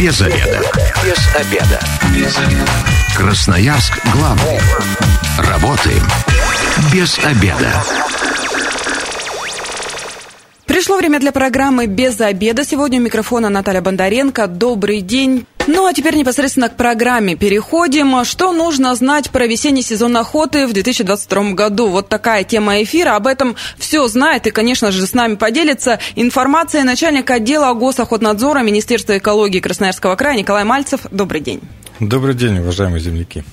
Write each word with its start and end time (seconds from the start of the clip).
Без 0.00 0.18
обеда. 0.22 0.62
Без 1.04 1.36
обеда. 1.36 1.80
Без 2.16 2.38
обеда. 2.38 2.70
Красноярск 3.14 3.92
главный. 4.14 4.58
Работаем 5.36 6.02
без 6.90 7.18
обеда. 7.18 7.70
Пришло 10.64 10.96
время 10.96 11.20
для 11.20 11.32
программы 11.32 11.86
«Без 11.86 12.18
обеда». 12.18 12.64
Сегодня 12.64 12.98
у 12.98 13.02
микрофона 13.02 13.50
Наталья 13.50 13.82
Бондаренко. 13.82 14.46
Добрый 14.46 15.02
день. 15.02 15.44
Ну, 15.72 15.86
а 15.86 15.92
теперь 15.92 16.16
непосредственно 16.16 16.68
к 16.68 16.74
программе 16.74 17.36
переходим. 17.36 18.24
Что 18.24 18.52
нужно 18.52 18.92
знать 18.96 19.30
про 19.30 19.46
весенний 19.46 19.82
сезон 19.82 20.16
охоты 20.16 20.66
в 20.66 20.72
2022 20.72 21.52
году? 21.52 21.86
Вот 21.86 22.08
такая 22.08 22.42
тема 22.42 22.82
эфира. 22.82 23.14
Об 23.14 23.28
этом 23.28 23.54
все 23.78 24.04
знает 24.08 24.48
и, 24.48 24.50
конечно 24.50 24.90
же, 24.90 25.06
с 25.06 25.14
нами 25.14 25.36
поделится 25.36 26.00
информация 26.16 26.82
начальника 26.82 27.34
отдела 27.34 27.72
госохотнадзора 27.74 28.62
Министерства 28.62 29.16
экологии 29.16 29.60
Красноярского 29.60 30.16
края 30.16 30.36
Николай 30.36 30.64
Мальцев. 30.64 31.02
Добрый 31.12 31.40
день. 31.40 31.60
Добрый 32.00 32.34
день, 32.34 32.60
уважаемые 32.60 32.98
земляки. 32.98 33.44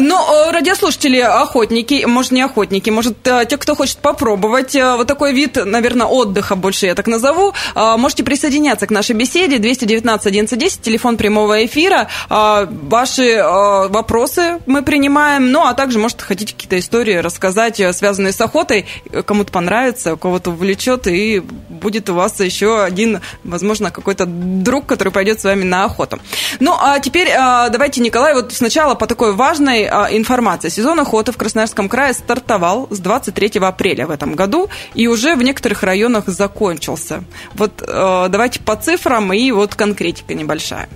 Ну, 0.00 0.16
э, 0.16 0.50
радиослушатели, 0.50 1.18
охотники, 1.18 2.04
может, 2.06 2.32
не 2.32 2.42
охотники, 2.42 2.90
может, 2.90 3.26
э, 3.26 3.46
те, 3.48 3.56
кто 3.56 3.76
хочет 3.76 3.98
попробовать 3.98 4.74
э, 4.74 4.96
вот 4.96 5.06
такой 5.06 5.32
вид, 5.32 5.56
наверное, 5.64 6.06
отдыха 6.06 6.56
больше 6.56 6.86
я 6.86 6.94
так 6.94 7.06
назову, 7.06 7.54
можете 7.74 8.24
присоединяться 8.24 8.86
к 8.86 8.90
нашей 8.90 9.14
беседе 9.14 9.58
219 9.58 10.26
1110, 10.26 10.80
телефон 10.80 11.16
прямого 11.16 11.64
эфира. 11.64 12.08
Ваши 12.28 13.42
вопросы 13.42 14.58
мы 14.66 14.82
принимаем, 14.82 15.52
ну, 15.52 15.64
а 15.64 15.74
также, 15.74 15.98
может, 15.98 16.22
хотите 16.22 16.54
какие-то 16.54 16.78
истории 16.78 17.14
рассказать, 17.14 17.80
связанные 17.94 18.32
с 18.32 18.40
охотой, 18.40 18.86
кому-то 19.24 19.52
понравится, 19.52 20.16
кого-то 20.16 20.50
увлечет, 20.50 21.06
и 21.06 21.40
будет 21.40 22.10
у 22.10 22.14
вас 22.14 22.40
еще 22.40 22.82
один, 22.82 23.20
возможно, 23.44 23.90
какой-то 23.90 24.26
друг, 24.26 24.86
который 24.86 25.12
пойдет 25.12 25.40
с 25.40 25.44
вами 25.44 25.64
на 25.64 25.84
охоту. 25.84 26.18
Ну, 26.60 26.74
а 26.78 26.98
теперь 26.98 27.28
давайте, 27.76 28.00
Николай, 28.00 28.32
вот 28.32 28.54
сначала 28.54 28.94
по 28.94 29.06
такой 29.06 29.34
важной 29.34 29.84
а, 29.84 30.08
информации. 30.10 30.70
Сезон 30.70 30.98
охоты 30.98 31.30
в 31.32 31.36
Красноярском 31.36 31.90
крае 31.90 32.14
стартовал 32.14 32.88
с 32.90 32.98
23 32.98 33.60
апреля 33.60 34.06
в 34.06 34.10
этом 34.10 34.34
году 34.34 34.70
и 34.94 35.08
уже 35.08 35.34
в 35.34 35.42
некоторых 35.42 35.82
районах 35.82 36.26
закончился. 36.26 37.22
Вот 37.54 37.82
э, 37.86 38.26
давайте 38.30 38.60
по 38.60 38.76
цифрам 38.76 39.30
и 39.30 39.50
вот 39.50 39.74
конкретика 39.74 40.32
небольшая. 40.32 40.88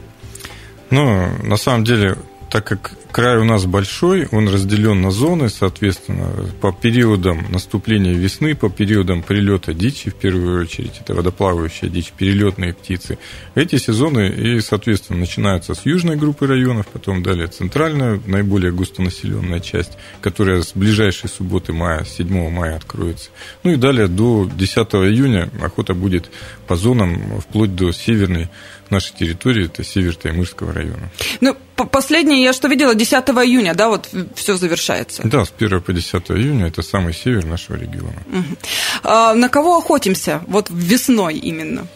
Ну, 0.89 1.29
на 1.43 1.59
самом 1.59 1.85
деле, 1.85 2.17
так 2.49 2.65
как 2.65 2.93
край 3.13 3.39
у 3.39 3.45
нас 3.45 3.67
большой, 3.67 4.29
он 4.33 4.49
разделен 4.49 5.01
на 5.01 5.11
зоны, 5.11 5.49
соответственно, 5.49 6.29
по 6.61 6.73
периодам 6.73 7.47
наступления 7.51 8.15
весны, 8.15 8.55
по 8.55 8.69
периодам 8.69 9.23
прилета 9.23 9.75
дичи, 9.75 10.11
в 10.11 10.15
первую 10.15 10.63
очередь, 10.63 11.01
это 11.01 11.15
водоплавающая 11.15 11.89
дичь, 11.89 12.13
перелетные 12.17 12.73
птицы. 12.73 13.19
Эти 13.55 13.77
сезоны 13.77 14.29
и, 14.29 14.61
соответственно, 14.61 15.21
начинаются 15.21 15.75
с 15.75 15.85
южной 15.85 16.17
группы 16.17 16.47
районов, 16.47 16.87
потом 16.89 17.23
далее 17.23 17.49
центральная, 17.49 18.21
наиболее 18.27 18.73
густонаселенная 18.73 19.61
часть, 19.61 19.93
которая 20.21 20.63
с 20.63 20.73
ближайшей 20.75 21.29
субботы 21.29 21.73
мая, 21.73 22.05
7 22.05 22.51
мая 22.51 22.77
откроется. 22.77 23.31
Ну 23.65 23.73
и 23.73 23.77
далее 23.77 24.09
до 24.09 24.49
10 24.53 24.77
июня 24.77 25.51
охота 25.63 25.95
будет 25.95 26.31
по 26.67 26.77
зонам, 26.77 27.41
вплоть 27.41 27.75
до 27.75 27.93
северной 27.93 28.49
нашей 28.91 29.15
территории, 29.15 29.67
это 29.67 29.85
север 29.85 30.15
Таймырского 30.15 30.73
района. 30.73 31.11
Ну, 31.41 31.57
последнее, 31.91 32.43
я 32.43 32.53
что 32.53 32.69
видела, 32.69 32.95
10 32.95 33.13
июня, 33.13 33.75
да, 33.75 33.89
вот 33.89 34.09
все 34.35 34.57
завершается? 34.57 35.23
Да, 35.25 35.45
с 35.45 35.53
1 35.57 35.81
по 35.81 35.93
10 35.93 36.15
июня, 36.31 36.67
это 36.67 36.83
самый 36.83 37.15
север 37.15 37.45
нашего 37.47 37.77
региона. 37.77 38.23
Угу. 38.27 38.57
А, 39.05 39.35
на 39.35 39.49
кого 39.49 39.79
охотимся, 39.79 40.43
вот 40.47 40.69
весной 40.71 41.37
именно? 41.37 41.87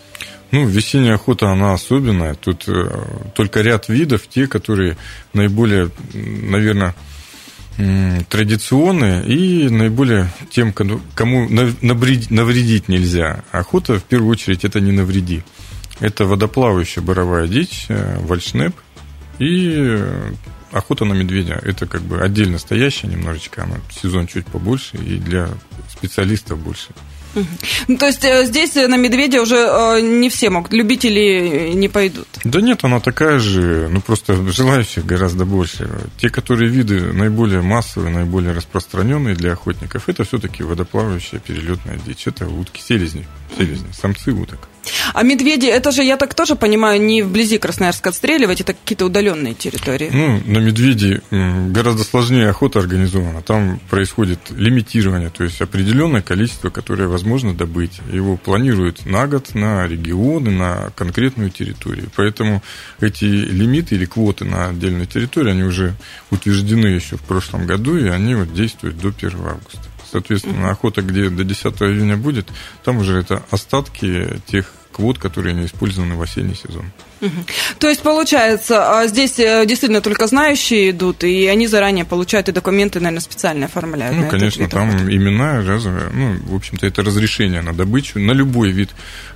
Ну, 0.50 0.66
весенняя 0.66 1.14
охота, 1.14 1.48
она 1.48 1.72
особенная. 1.72 2.34
Тут 2.34 2.68
э, 2.68 3.04
только 3.34 3.60
ряд 3.60 3.88
видов, 3.88 4.28
те, 4.28 4.46
которые 4.46 4.96
наиболее, 5.32 5.90
наверное, 6.12 6.94
традиционные 8.28 9.26
и 9.26 9.68
наиболее 9.68 10.30
тем, 10.50 10.72
кому 10.72 11.48
навредить 11.48 12.88
нельзя. 12.88 13.42
Охота, 13.50 13.98
в 13.98 14.04
первую 14.04 14.30
очередь, 14.30 14.64
это 14.64 14.80
не 14.80 14.92
навреди. 14.92 15.42
Это 16.00 16.24
водоплавающая 16.24 17.02
боровая 17.02 17.46
дичь, 17.46 17.86
э, 17.88 18.18
вальшнеп 18.20 18.74
и 19.38 19.74
э, 19.76 20.32
охота 20.72 21.04
на 21.04 21.12
медведя. 21.12 21.60
Это 21.62 21.86
как 21.86 22.02
бы 22.02 22.20
отдельно 22.20 22.58
стоящая 22.58 23.08
немножечко, 23.08 23.62
она 23.62 23.76
сезон 23.90 24.26
чуть 24.26 24.46
побольше 24.46 24.96
и 24.96 25.18
для 25.18 25.48
специалистов 25.88 26.58
больше. 26.58 26.88
Ну, 27.88 27.96
то 27.96 28.06
есть 28.06 28.24
э, 28.24 28.44
здесь 28.44 28.74
на 28.74 28.96
медведя 28.96 29.42
уже 29.42 30.00
не 30.00 30.30
все 30.30 30.50
могут, 30.50 30.72
любители 30.72 31.72
не 31.74 31.88
пойдут? 31.88 32.28
Да 32.44 32.60
нет, 32.60 32.84
она 32.84 33.00
такая 33.00 33.38
же, 33.38 33.88
ну 33.90 34.00
просто 34.00 34.36
желающих 34.52 35.04
гораздо 35.04 35.44
больше. 35.44 35.88
Те, 36.18 36.30
которые 36.30 36.70
виды 36.70 37.12
наиболее 37.12 37.60
массовые, 37.60 38.14
наиболее 38.14 38.52
распространенные 38.52 39.34
для 39.34 39.52
охотников, 39.52 40.08
это 40.08 40.24
все-таки 40.24 40.62
водоплавающая 40.62 41.40
перелетная 41.40 41.98
дичь. 42.06 42.26
Это 42.26 42.46
утки, 42.46 42.80
селезни, 42.80 43.26
селезни, 43.56 43.88
самцы 43.92 44.32
уток. 44.32 44.68
А 45.12 45.22
медведи, 45.22 45.66
это 45.66 45.90
же, 45.92 46.02
я 46.02 46.16
так 46.16 46.34
тоже 46.34 46.56
понимаю, 46.56 47.00
не 47.00 47.22
вблизи 47.22 47.58
Красноярска 47.58 48.10
отстреливать, 48.10 48.60
это 48.60 48.74
какие-то 48.74 49.06
удаленные 49.06 49.54
территории. 49.54 50.10
Ну, 50.12 50.42
на 50.46 50.58
медведей 50.58 51.20
гораздо 51.30 52.04
сложнее 52.04 52.48
охота 52.48 52.78
организована. 52.78 53.42
Там 53.42 53.80
происходит 53.90 54.38
лимитирование, 54.50 55.30
то 55.30 55.44
есть 55.44 55.60
определенное 55.60 56.22
количество, 56.22 56.70
которое 56.70 57.08
возможно 57.08 57.54
добыть. 57.54 58.00
Его 58.12 58.36
планируют 58.36 59.06
на 59.06 59.26
год, 59.26 59.54
на 59.54 59.86
регионы, 59.86 60.50
на 60.50 60.90
конкретную 60.96 61.50
территорию. 61.50 62.10
Поэтому 62.16 62.62
эти 63.00 63.24
лимиты 63.24 63.94
или 63.94 64.04
квоты 64.04 64.44
на 64.44 64.68
отдельной 64.68 65.06
территории, 65.06 65.50
они 65.52 65.62
уже 65.62 65.94
утверждены 66.30 66.86
еще 66.86 67.16
в 67.16 67.22
прошлом 67.22 67.66
году, 67.66 67.96
и 67.96 68.08
они 68.08 68.34
вот 68.34 68.52
действуют 68.54 68.98
до 68.98 69.08
1 69.08 69.30
августа. 69.46 69.80
Соответственно, 70.10 70.70
охота, 70.70 71.02
где 71.02 71.28
до 71.28 71.44
10 71.44 71.64
июня 71.82 72.16
будет, 72.16 72.48
там 72.84 72.98
уже 72.98 73.18
это 73.18 73.42
остатки 73.50 74.40
тех 74.46 74.72
квот, 74.94 75.18
которые 75.18 75.54
не 75.54 75.66
использованы 75.66 76.14
в 76.14 76.22
осенний 76.22 76.54
сезон. 76.54 76.92
То 77.78 77.88
есть, 77.88 78.02
получается, 78.02 78.98
а 78.98 79.06
здесь 79.06 79.38
э, 79.38 79.64
действительно 79.66 80.00
только 80.00 80.26
знающие 80.26 80.90
идут, 80.90 81.24
и 81.24 81.46
они 81.46 81.66
заранее 81.66 82.04
получают 82.04 82.48
и 82.48 82.52
документы, 82.52 83.00
наверное, 83.00 83.20
специально 83.20 83.66
оформляют. 83.66 84.16
Ну, 84.16 84.28
конечно, 84.28 84.68
там 84.68 84.90
охоты. 84.90 85.14
имена 85.14 85.62
разовые. 85.62 86.10
Ну, 86.12 86.36
в 86.44 86.54
общем-то, 86.54 86.86
это 86.86 87.02
разрешение 87.02 87.62
на 87.62 87.72
добычу. 87.72 88.18
На 88.18 88.32
любой 88.32 88.70
вид 88.70 88.90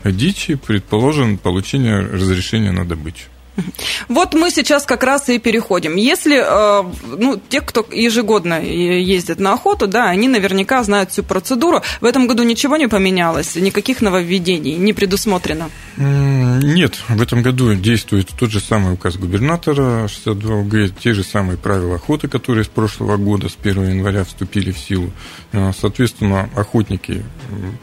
дичи 0.04 0.54
предположен 0.54 1.38
получение 1.38 2.00
разрешения 2.00 2.72
на 2.72 2.84
добычу. 2.84 3.24
Вот 4.08 4.34
мы 4.34 4.50
сейчас 4.50 4.84
как 4.84 5.02
раз 5.02 5.28
и 5.28 5.38
переходим. 5.38 5.96
Если, 5.96 6.38
э, 6.38 6.84
ну, 7.19 7.41
те, 7.48 7.60
кто 7.60 7.86
ежегодно 7.91 8.60
ездит 8.60 9.41
на 9.41 9.54
охоту, 9.54 9.86
да, 9.86 10.08
они 10.08 10.28
наверняка 10.28 10.82
знают 10.82 11.10
всю 11.10 11.22
процедуру. 11.22 11.82
В 12.00 12.04
этом 12.04 12.26
году 12.26 12.42
ничего 12.42 12.76
не 12.76 12.88
поменялось, 12.88 13.56
никаких 13.56 14.00
нововведений 14.00 14.76
не 14.76 14.92
предусмотрено? 14.92 15.70
Нет, 15.96 16.98
в 17.08 17.20
этом 17.20 17.42
году 17.42 17.74
действует 17.74 18.28
тот 18.38 18.50
же 18.50 18.60
самый 18.60 18.94
указ 18.94 19.16
губернатора 19.16 20.08
62 20.08 20.54
УГ, 20.54 20.75
те 21.02 21.12
же 21.12 21.25
самые 21.25 21.56
правила 21.56 21.96
охоты, 21.96 22.28
которые 22.28 22.64
с 22.64 22.69
прошлого 22.69 23.16
года, 23.16 23.48
с 23.48 23.56
1 23.60 23.90
января 23.90 24.25
вступили 24.25 24.70
в 24.72 24.78
силу. 24.78 25.10
Э, 25.52 25.72
соответственно, 25.78 26.48
охотники 26.54 27.25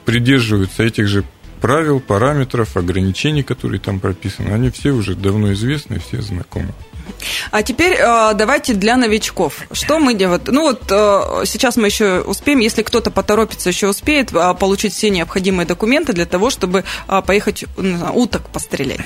придерживаются 0.05 0.83
этих 0.83 1.07
же 1.07 1.23
правил, 1.61 1.99
параметров, 1.99 2.77
ограничений, 2.77 3.43
которые 3.43 3.79
там 3.79 3.99
прописаны, 3.99 4.49
они 4.49 4.69
все 4.69 4.91
уже 4.91 5.15
давно 5.15 5.53
известны, 5.53 5.99
все 5.99 6.21
знакомы. 6.21 6.73
А 7.51 7.63
теперь 7.63 7.93
э, 7.93 8.33
давайте 8.33 8.73
для 8.73 8.97
новичков. 8.97 9.61
Что 9.71 9.99
мы 9.99 10.13
делаем? 10.13 10.41
Ну 10.47 10.61
вот 10.63 10.83
э, 10.89 11.43
сейчас 11.45 11.77
мы 11.77 11.87
еще 11.87 12.21
успеем, 12.21 12.59
если 12.59 12.81
кто-то 12.81 13.11
поторопится, 13.11 13.69
еще 13.69 13.87
успеет 13.87 14.33
э, 14.33 14.53
получить 14.55 14.93
все 14.93 15.09
необходимые 15.09 15.65
документы 15.67 16.13
для 16.13 16.25
того, 16.25 16.49
чтобы 16.49 16.83
поехать 17.25 17.65
уток 18.13 18.49
пострелять. 18.49 19.05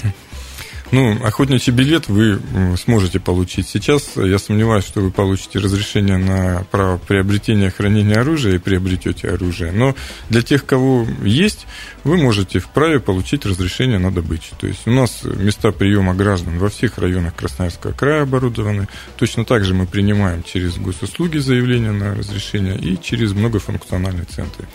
Ну, 0.91 1.24
охотничий 1.24 1.71
билет 1.71 2.07
вы 2.07 2.39
сможете 2.77 3.19
получить 3.19 3.68
сейчас. 3.68 4.13
Я 4.15 4.39
сомневаюсь, 4.39 4.86
что 4.86 5.01
вы 5.01 5.12
получите 5.12 5.59
разрешение 5.59 6.18
на 6.18 6.65
право 6.71 6.97
приобретения 6.97 7.69
хранения 7.69 8.15
оружия 8.15 8.56
и 8.56 8.57
приобретете 8.57 9.30
оружие. 9.30 9.71
Но 9.71 9.95
для 10.30 10.41
тех, 10.41 10.65
кого 10.65 11.06
есть, 11.24 11.68
вы 12.03 12.18
можете 12.18 12.57
вправе 12.57 13.00
получить 13.00 13.45
разрешение 13.45 14.00
на 14.00 14.12
добычу. 14.12 14.56
То 14.59 14.65
есть 14.65 14.88
у 14.88 14.91
нас 14.91 15.21
места 15.24 15.71
приема 15.71 16.15
граждан 16.15 16.57
во 16.57 16.69
всех 16.69 16.97
районах 16.97 17.35
Красноярского 17.35 17.92
края 17.92 18.24
оборудованы. 18.24 18.88
Точно 19.18 19.45
так 19.45 19.65
же 19.65 19.75
мы 19.75 19.85
принимаем 19.85 20.42
через 20.44 20.77
госуслуги 20.77 21.38
заявления 21.38 21.92
на 21.92 22.15
разрешение 22.15 22.77
и 22.80 23.00
через 23.00 23.33
многофункциональные 23.33 24.25
центры. 24.25 24.68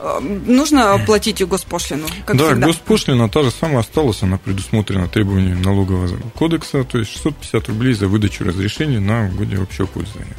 Э, 0.00 0.20
нужно 0.20 1.00
платить 1.04 1.44
госпошлину, 1.44 2.06
как 2.24 2.36
Да, 2.36 2.46
всегда. 2.50 2.66
госпошлина 2.68 3.28
та 3.28 3.42
же 3.42 3.50
самая 3.50 3.80
осталась, 3.80 4.22
она 4.22 4.38
предусмотрена 4.38 5.08
требованиями 5.08 5.62
налогового 5.62 6.08
кодекса, 6.34 6.84
то 6.84 6.98
есть 6.98 7.12
650 7.12 7.68
рублей 7.68 7.94
за 7.94 8.06
выдачу 8.06 8.44
разрешения 8.44 9.00
на 9.00 9.26
угодье 9.26 9.60
общего 9.60 9.86
пользования. 9.86 10.36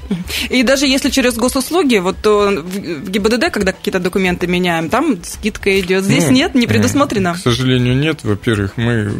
И 0.49 0.63
даже 0.63 0.87
если 0.87 1.09
через 1.09 1.35
госуслуги, 1.35 1.97
вот 1.97 2.17
то 2.21 2.49
в 2.49 3.09
ГИБДД, 3.09 3.51
когда 3.51 3.73
какие-то 3.73 3.99
документы 3.99 4.47
меняем, 4.47 4.89
там 4.89 5.21
скидка 5.23 5.79
идет, 5.79 6.05
здесь 6.05 6.25
ну, 6.25 6.31
нет, 6.31 6.55
не 6.55 6.67
предусмотрено? 6.67 7.33
К 7.33 7.37
сожалению, 7.37 7.97
нет. 7.97 8.23
Во-первых, 8.23 8.77
мы 8.77 9.11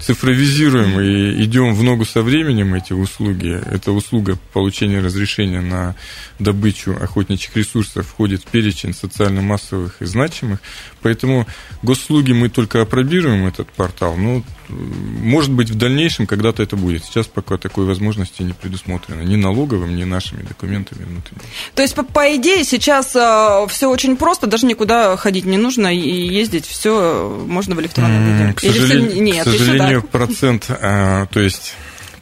цифровизируем 0.00 1.00
и 1.00 1.42
идем 1.44 1.74
в 1.74 1.82
ногу 1.82 2.04
со 2.04 2.22
временем 2.22 2.74
эти 2.74 2.92
услуги. 2.92 3.60
Это 3.70 3.92
услуга 3.92 4.36
получения 4.52 5.00
разрешения 5.00 5.60
на 5.60 5.94
добычу 6.38 6.96
охотничьих 7.00 7.56
ресурсов 7.56 8.06
входит 8.06 8.42
в 8.42 8.46
перечень 8.46 8.94
социально-массовых 8.94 9.85
новых 9.86 10.02
и 10.02 10.04
значимых. 10.04 10.60
Поэтому 11.02 11.46
госуслуги 11.82 12.32
мы 12.32 12.48
только 12.48 12.82
опробируем 12.82 13.46
этот 13.46 13.70
портал. 13.72 14.16
Ну, 14.16 14.42
может 14.68 15.52
быть, 15.52 15.70
в 15.70 15.76
дальнейшем 15.76 16.26
когда-то 16.26 16.62
это 16.62 16.76
будет. 16.76 17.04
Сейчас 17.04 17.26
пока 17.26 17.56
такой 17.56 17.86
возможности 17.86 18.42
не 18.42 18.52
предусмотрено 18.52 19.22
ни 19.22 19.36
налоговым, 19.36 19.96
ни 19.96 20.04
нашими 20.04 20.42
документами 20.42 21.04
внутренними. 21.04 21.44
То 21.74 21.82
есть, 21.82 21.94
по, 21.94 22.02
по 22.02 22.36
идее, 22.36 22.64
сейчас 22.64 23.14
э, 23.14 23.66
все 23.68 23.88
очень 23.88 24.16
просто, 24.16 24.46
даже 24.46 24.66
никуда 24.66 25.16
ходить 25.16 25.44
не 25.44 25.56
нужно 25.56 25.94
и 25.94 25.98
ездить, 25.98 26.66
все 26.66 27.44
можно 27.46 27.74
в 27.74 27.80
электронном 27.80 28.24
виде. 28.24 28.52
К 28.54 28.60
сожалению, 28.60 29.10
все... 29.10 29.20
Нет, 29.20 29.46
к 29.46 29.50
сожалению 29.50 30.02
процент, 30.02 30.66
э, 30.68 31.26
то 31.30 31.40
есть 31.40 31.74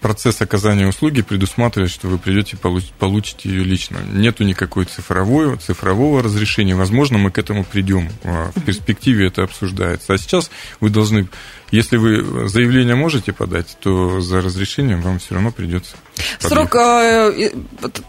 процесс 0.05 0.43
оказания 0.43 0.87
услуги 0.87 1.23
предусматривает, 1.23 1.91
что 1.91 2.09
вы 2.09 2.19
придете 2.19 2.59
и 2.59 2.81
получите 2.99 3.49
ее 3.49 3.65
лично. 3.65 4.01
Нету 4.13 4.45
никакой 4.45 4.85
цифровой, 4.85 5.57
цифрового 5.57 6.23
разрешения. 6.23 6.75
Возможно, 6.75 7.17
мы 7.17 7.31
к 7.31 7.39
этому 7.39 7.65
придем. 7.65 8.11
А, 8.23 8.51
в 8.55 8.63
перспективе 8.67 9.29
это 9.29 9.45
обсуждается. 9.45 10.13
А 10.13 10.19
сейчас 10.19 10.51
вы 10.79 10.91
должны 10.91 11.27
если 11.71 11.97
вы 11.97 12.49
заявление 12.49 12.95
можете 12.95 13.33
подать, 13.33 13.77
то 13.81 14.21
за 14.21 14.41
разрешением 14.41 15.01
вам 15.01 15.19
все 15.19 15.35
равно 15.35 15.51
придется. 15.51 15.97
Срок, 16.39 16.77
э, 16.77 17.51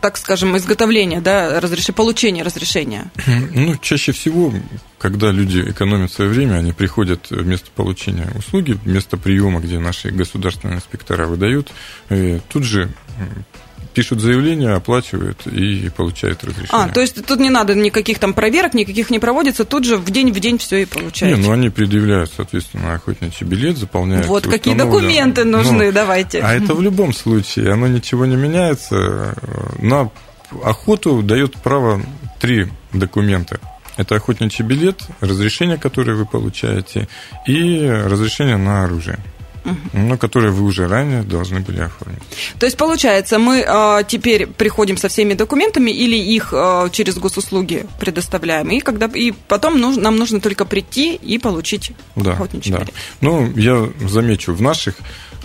так 0.01 0.17
скажем, 0.17 0.55
изготовления, 0.57 1.19
да, 1.19 1.59
разреш... 1.59 1.87
получения 1.87 2.43
разрешения? 2.43 3.09
Ну, 3.25 3.75
чаще 3.77 4.11
всего, 4.11 4.53
когда 5.05 5.29
люди 5.29 5.59
экономят 5.59 6.11
свое 6.11 6.31
время, 6.31 6.55
они 6.55 6.73
приходят 6.73 7.29
вместо 7.29 7.69
получения 7.69 8.27
услуги, 8.35 8.75
вместо 8.85 9.17
приема, 9.17 9.59
где 9.59 9.77
наши 9.77 10.09
государственные 10.09 10.77
инспектора 10.77 11.27
выдают, 11.27 11.71
и 12.09 12.41
тут 12.49 12.63
же 12.63 12.89
пишут 13.93 14.21
заявление, 14.21 14.71
оплачивают 14.71 15.45
и 15.45 15.91
получают 15.95 16.43
разрешение. 16.43 16.69
А, 16.71 16.89
то 16.89 17.01
есть 17.01 17.23
тут 17.23 17.39
не 17.39 17.51
надо 17.51 17.75
никаких 17.75 18.17
там 18.17 18.33
проверок, 18.33 18.73
никаких 18.73 19.11
не 19.11 19.19
проводится, 19.19 19.63
тут 19.63 19.85
же 19.85 19.97
в 19.97 20.09
день 20.09 20.33
в 20.33 20.39
день 20.39 20.57
все 20.57 20.77
и 20.77 20.85
получаете. 20.85 21.39
Не, 21.39 21.47
ну 21.47 21.53
они 21.53 21.69
предъявляют, 21.69 22.31
соответственно, 22.35 22.95
охотничий 22.95 23.45
билет, 23.45 23.77
заполняют. 23.77 24.25
Вот 24.25 24.47
какие 24.47 24.73
документы 24.73 25.43
нужны, 25.43 25.85
ну, 25.85 25.91
давайте. 25.91 26.39
А 26.39 26.55
это 26.55 26.73
в 26.73 26.81
любом 26.81 27.13
случае, 27.13 27.71
оно 27.73 27.85
ничего 27.85 28.25
не 28.25 28.37
меняется. 28.37 29.35
На 29.77 30.09
охоту 30.63 31.21
дает 31.21 31.53
право 31.57 32.01
три 32.39 32.69
документа. 32.91 33.59
Это 33.97 34.15
охотничий 34.15 34.65
билет, 34.65 35.03
разрешение, 35.21 35.77
которое 35.77 36.15
вы 36.15 36.25
получаете, 36.25 37.07
и 37.47 37.87
разрешение 37.87 38.57
на 38.57 38.83
оружие 38.83 39.19
угу. 39.65 39.75
но 39.93 40.17
которые 40.17 40.51
вы 40.51 40.63
уже 40.63 40.87
ранее 40.87 41.23
должны 41.23 41.59
были 41.59 41.81
оформить. 41.81 42.21
То 42.59 42.65
есть, 42.65 42.77
получается, 42.77 43.39
мы 43.39 43.65
э, 43.67 44.03
теперь 44.07 44.47
приходим 44.47 44.97
со 44.97 45.07
всеми 45.09 45.33
документами 45.33 45.91
или 45.91 46.15
их 46.15 46.53
э, 46.53 46.89
через 46.91 47.17
госуслуги 47.17 47.85
предоставляем, 47.99 48.69
и, 48.69 48.79
когда, 48.79 49.07
и 49.07 49.31
потом 49.47 49.79
нужно, 49.79 50.03
нам 50.03 50.17
нужно 50.17 50.39
только 50.39 50.65
прийти 50.65 51.15
и 51.15 51.37
получить 51.37 51.91
да, 52.15 52.33
охотничий 52.33 52.71
да. 52.71 52.79
билет. 52.79 52.93
Ну, 53.21 53.51
я 53.55 53.89
замечу, 54.07 54.53
в 54.53 54.61
наших 54.61 54.95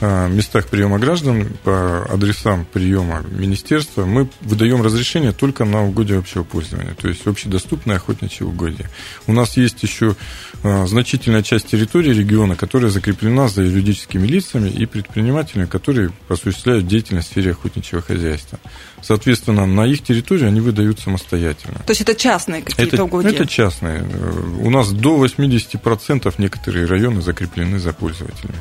местах 0.00 0.66
приема 0.68 0.98
граждан 0.98 1.48
по 1.62 2.04
адресам 2.10 2.66
приема 2.72 3.22
министерства 3.30 4.04
мы 4.04 4.28
выдаем 4.40 4.82
разрешение 4.82 5.32
только 5.32 5.64
на 5.64 5.84
угодья 5.84 6.18
общего 6.18 6.42
пользования, 6.42 6.94
то 6.94 7.08
есть 7.08 7.26
общедоступные 7.26 7.96
охотничьи 7.96 8.46
угодья. 8.46 8.88
У 9.26 9.32
нас 9.32 9.56
есть 9.56 9.82
еще 9.82 10.16
э, 10.62 10.86
значительная 10.86 11.42
часть 11.42 11.68
территории 11.68 12.14
региона, 12.14 12.56
которая 12.56 12.90
закреплена 12.90 13.48
за 13.48 13.62
юридическими 13.62 14.26
лицами 14.26 14.70
и 14.70 14.86
предпринимателями, 14.86 15.66
которые 15.66 16.10
осуществляют 16.28 16.86
деятельность 16.86 17.28
в 17.28 17.30
сфере 17.32 17.52
охотничьего 17.52 18.02
хозяйства. 18.02 18.58
Соответственно, 19.02 19.66
на 19.66 19.86
их 19.86 20.02
территории 20.02 20.46
они 20.46 20.60
выдают 20.60 21.00
самостоятельно. 21.00 21.78
То 21.86 21.90
есть 21.90 22.00
это 22.00 22.14
частные 22.14 22.62
какие-то 22.62 22.96
это, 22.96 23.04
угодья? 23.04 23.30
Это 23.30 23.46
частные. 23.46 24.04
У 24.60 24.70
нас 24.70 24.90
до 24.92 25.24
80% 25.24 26.34
некоторые 26.38 26.86
районы 26.86 27.22
закреплены 27.22 27.78
за 27.78 27.92
пользователями. 27.92 28.58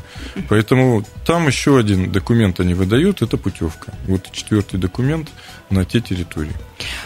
Поэтому 0.48 1.06
там 1.26 1.48
еще 1.48 1.78
один 1.78 2.12
документ 2.12 2.60
они 2.60 2.74
выдают, 2.74 3.22
это 3.22 3.38
путевка. 3.38 3.94
Вот 4.08 4.32
четвертый 4.32 4.80
документ 4.80 5.30
на 5.70 5.86
те 5.86 6.02
территории. 6.02 6.54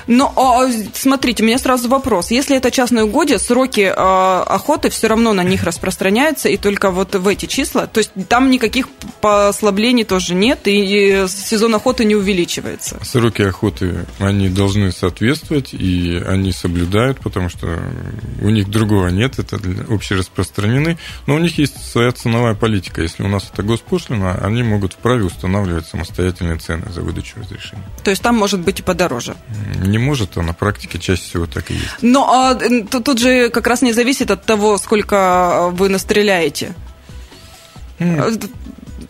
Ну, 0.08 0.32
а, 0.36 0.70
смотрите, 0.94 1.44
у 1.44 1.46
меня 1.46 1.58
сразу 1.58 1.90
вопрос. 1.90 2.32
Если 2.32 2.56
это 2.56 2.72
частные 2.72 3.06
угодья, 3.06 3.38
сроки 3.38 3.92
а, 3.96 4.44
охоты 4.44 4.90
все 4.90 5.08
равно 5.08 5.34
на 5.34 5.44
них 5.44 5.64
распространяются, 5.64 6.50
и 6.50 6.58
только 6.58 6.92
вот 6.92 7.16
в 7.16 7.28
эти 7.28 7.46
числа, 7.46 7.88
то 7.88 8.00
есть 8.00 8.12
там 8.30 8.52
никаких 8.52 8.88
послаблений 9.22 10.04
тоже 10.04 10.36
нет, 10.36 10.62
и 10.66 11.26
сезон 11.28 11.76
охоты 11.76 12.06
не 12.06 12.16
увеличивается. 12.16 13.00
Сроки 13.04 13.42
охоты, 13.42 14.06
они 14.20 14.50
должны 14.50 14.92
соответствовать, 14.92 15.74
и 15.74 16.22
они 16.28 16.52
соблюдают, 16.52 17.20
потому 17.20 17.50
что 17.50 17.82
у 18.42 18.50
них 18.50 18.70
другого 18.70 19.08
нет, 19.08 19.40
это 19.40 19.60
общераспространены, 19.90 20.98
но 21.28 21.36
у 21.36 21.40
них 21.40 21.58
есть 21.58 21.84
своя 21.92 22.12
ценовая 22.12 22.56
политика. 22.56 23.02
Если 23.02 23.24
у 23.24 23.28
нас 23.28 23.50
это 23.52 23.64
госпошлина, 23.64 24.36
они 24.44 24.64
могут 24.64 24.94
вправе 24.94 25.24
устанавливать 25.24 25.88
самостоятельные 25.88 26.58
цены 26.58 26.92
за 26.92 27.02
выдачу 27.02 27.40
разрешения. 27.40 27.84
То 28.04 28.12
есть 28.12 28.22
там 28.22 28.36
может 28.36 28.53
быть 28.62 28.80
и 28.80 28.84
подороже? 28.84 29.36
Не 29.84 29.98
может, 29.98 30.38
а 30.38 30.42
на 30.42 30.54
практике 30.54 31.00
чаще 31.00 31.22
всего 31.22 31.46
так 31.46 31.72
и 31.72 31.76
есть. 31.76 32.02
Но 32.02 32.32
а, 32.32 32.56
тут 32.56 33.20
же 33.20 33.50
как 33.50 33.68
раз 33.68 33.82
не 33.82 33.94
зависит 33.94 34.32
от 34.32 34.46
того, 34.46 34.78
сколько 34.78 35.70
вы 35.72 35.90
настреляете. 35.90 36.74
Mm. 38.00 38.50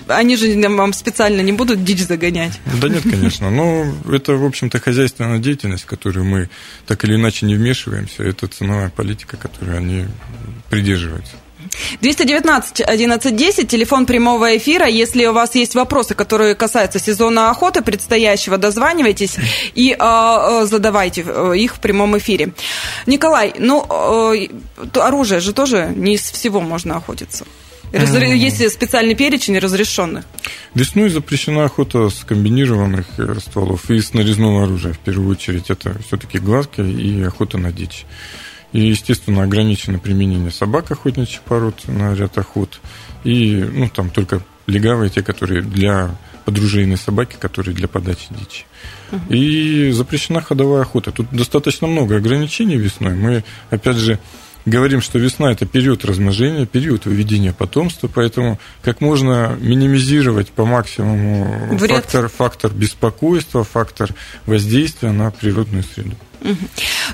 Они 0.07 0.35
же 0.35 0.53
вам 0.69 0.93
специально 0.93 1.41
не 1.41 1.53
будут 1.53 1.83
дичь 1.83 2.05
загонять. 2.05 2.59
Да 2.81 2.89
нет, 2.89 3.03
конечно. 3.03 3.49
Но 3.49 3.85
это, 4.11 4.33
в 4.33 4.45
общем-то, 4.45 4.79
хозяйственная 4.79 5.39
деятельность, 5.39 5.83
в 5.83 5.87
которую 5.87 6.25
мы 6.25 6.49
так 6.85 7.03
или 7.05 7.15
иначе 7.15 7.45
не 7.45 7.55
вмешиваемся. 7.55 8.23
Это 8.23 8.47
ценовая 8.47 8.89
политика, 8.89 9.37
которой 9.37 9.77
они 9.77 10.05
придерживаются. 10.69 11.35
219 12.01 12.81
1110, 12.81 13.67
телефон 13.67 14.05
прямого 14.05 14.57
эфира. 14.57 14.87
Если 14.87 15.25
у 15.25 15.33
вас 15.33 15.55
есть 15.55 15.75
вопросы, 15.75 16.15
которые 16.15 16.55
касаются 16.55 16.99
сезона 16.99 17.49
охоты 17.49 17.81
предстоящего, 17.81 18.57
дозванивайтесь 18.57 19.37
и 19.75 19.95
э, 19.97 20.65
задавайте 20.65 21.23
э, 21.25 21.53
их 21.57 21.75
в 21.75 21.79
прямом 21.79 22.17
эфире. 22.17 22.53
Николай, 23.05 23.53
ну, 23.57 23.85
э, 23.89 24.47
оружие 24.99 25.39
же 25.39 25.53
тоже 25.53 25.91
не 25.95 26.15
из 26.15 26.31
всего 26.31 26.61
можно 26.61 26.97
охотиться. 26.97 27.45
Есть 27.93 28.71
специальный 28.71 29.13
перечень 29.13 29.59
разрешенных. 29.59 30.25
Весной 30.73 31.09
запрещена 31.09 31.65
охота 31.65 32.09
с 32.09 32.23
комбинированных 32.23 33.05
э, 33.19 33.35
стволов 33.39 33.91
и 33.91 33.99
с 33.99 34.13
нарезного 34.13 34.63
оружия. 34.63 34.93
В 34.93 34.99
первую 34.99 35.29
очередь 35.29 35.69
это 35.69 35.95
все-таки 36.07 36.39
глазки 36.39 36.81
и 36.81 37.21
охота 37.21 37.59
на 37.59 37.71
дичь. 37.71 38.05
И, 38.73 38.87
естественно, 38.87 39.43
ограничено 39.43 39.99
применение 39.99 40.51
собак 40.51 40.91
охотничьих 40.91 41.41
пород 41.41 41.87
на 41.87 42.13
ряд 42.15 42.37
охот. 42.37 42.81
И, 43.23 43.55
ну, 43.55 43.87
там 43.87 44.09
только 44.09 44.41
легавые, 44.67 45.09
те, 45.09 45.21
которые 45.21 45.61
для 45.61 46.15
подружейной 46.45 46.97
собаки, 46.97 47.37
которые 47.39 47.75
для 47.75 47.87
подачи 47.87 48.27
дичи. 48.31 48.65
И 49.29 49.91
запрещена 49.91 50.41
ходовая 50.41 50.81
охота. 50.81 51.11
Тут 51.11 51.27
достаточно 51.31 51.87
много 51.87 52.17
ограничений 52.17 52.75
весной. 52.75 53.13
Мы, 53.13 53.43
опять 53.69 53.97
же, 53.97 54.19
говорим, 54.65 55.01
что 55.01 55.19
весна– 55.19 55.51
это 55.53 55.65
период 55.65 56.05
размножения, 56.05 56.65
период 56.65 57.05
выведения 57.05 57.53
потомства, 57.53 58.09
поэтому 58.13 58.59
как 58.81 59.01
можно 59.01 59.57
минимизировать 59.59 60.49
по 60.49 60.65
максимуму 60.65 61.77
фактор, 61.77 62.29
фактор 62.29 62.71
беспокойства, 62.71 63.63
фактор 63.63 64.11
воздействия 64.45 65.11
на 65.11 65.31
природную 65.31 65.83
среду. 65.83 66.15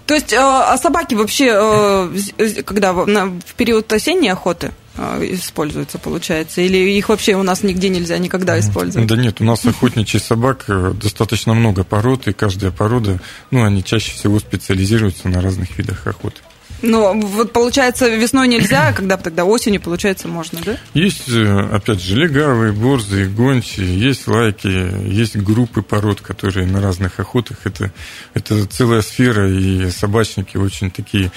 То 0.06 0.16
есть, 0.16 0.34
э, 0.34 0.38
а 0.40 0.78
собаки 0.78 1.14
вообще, 1.14 1.52
э, 1.54 2.64
когда 2.64 2.94
в 2.94 3.54
период 3.56 3.92
осенней 3.94 4.32
охоты 4.32 4.72
э, 4.98 5.28
используются, 5.34 6.00
получается? 6.00 6.62
Или 6.62 6.78
их 6.98 7.10
вообще 7.10 7.36
у 7.36 7.44
нас 7.44 7.62
нигде 7.64 7.90
нельзя 7.90 8.18
никогда 8.18 8.60
использовать? 8.60 9.08
Да 9.08 9.16
нет, 9.16 9.40
у 9.40 9.44
нас 9.44 9.66
охотничьих 9.66 10.24
собак 10.24 10.66
достаточно 11.00 11.54
много 11.54 11.84
пород, 11.84 12.28
и 12.28 12.34
каждая 12.34 12.72
порода, 12.72 13.20
ну, 13.52 13.64
они 13.64 13.84
чаще 13.84 14.14
всего 14.14 14.40
специализируются 14.40 15.30
на 15.30 15.42
разных 15.42 15.78
видах 15.78 16.08
охоты. 16.08 16.42
Ну, 16.82 17.20
вот 17.20 17.52
получается, 17.52 18.08
весной 18.08 18.48
нельзя, 18.48 18.88
а 18.88 18.94
когда 18.94 19.18
тогда 19.18 19.46
осенью, 19.46 19.82
получается, 19.82 20.28
можно, 20.28 20.60
да? 20.66 20.78
Есть, 20.94 21.30
э, 21.30 21.70
опять 21.72 22.02
же, 22.02 22.16
легавые, 22.16 22.72
борзые, 22.72 23.28
гончие, 23.28 24.00
есть 24.00 24.28
лайки, 24.28 24.68
есть 24.68 25.36
группы 25.36 25.82
пород, 25.82 26.22
которые 26.22 26.68
на 26.68 26.82
разных 26.82 27.20
охотах. 27.20 27.58
Это, 27.66 27.92
это 28.34 28.66
целая 28.66 29.02
сфера, 29.02 29.50
и 29.50 29.90
собачники 29.92 30.58
очень 30.58 30.92
такие 30.92 31.32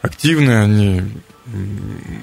активны, 0.00 0.62
они 0.62 1.02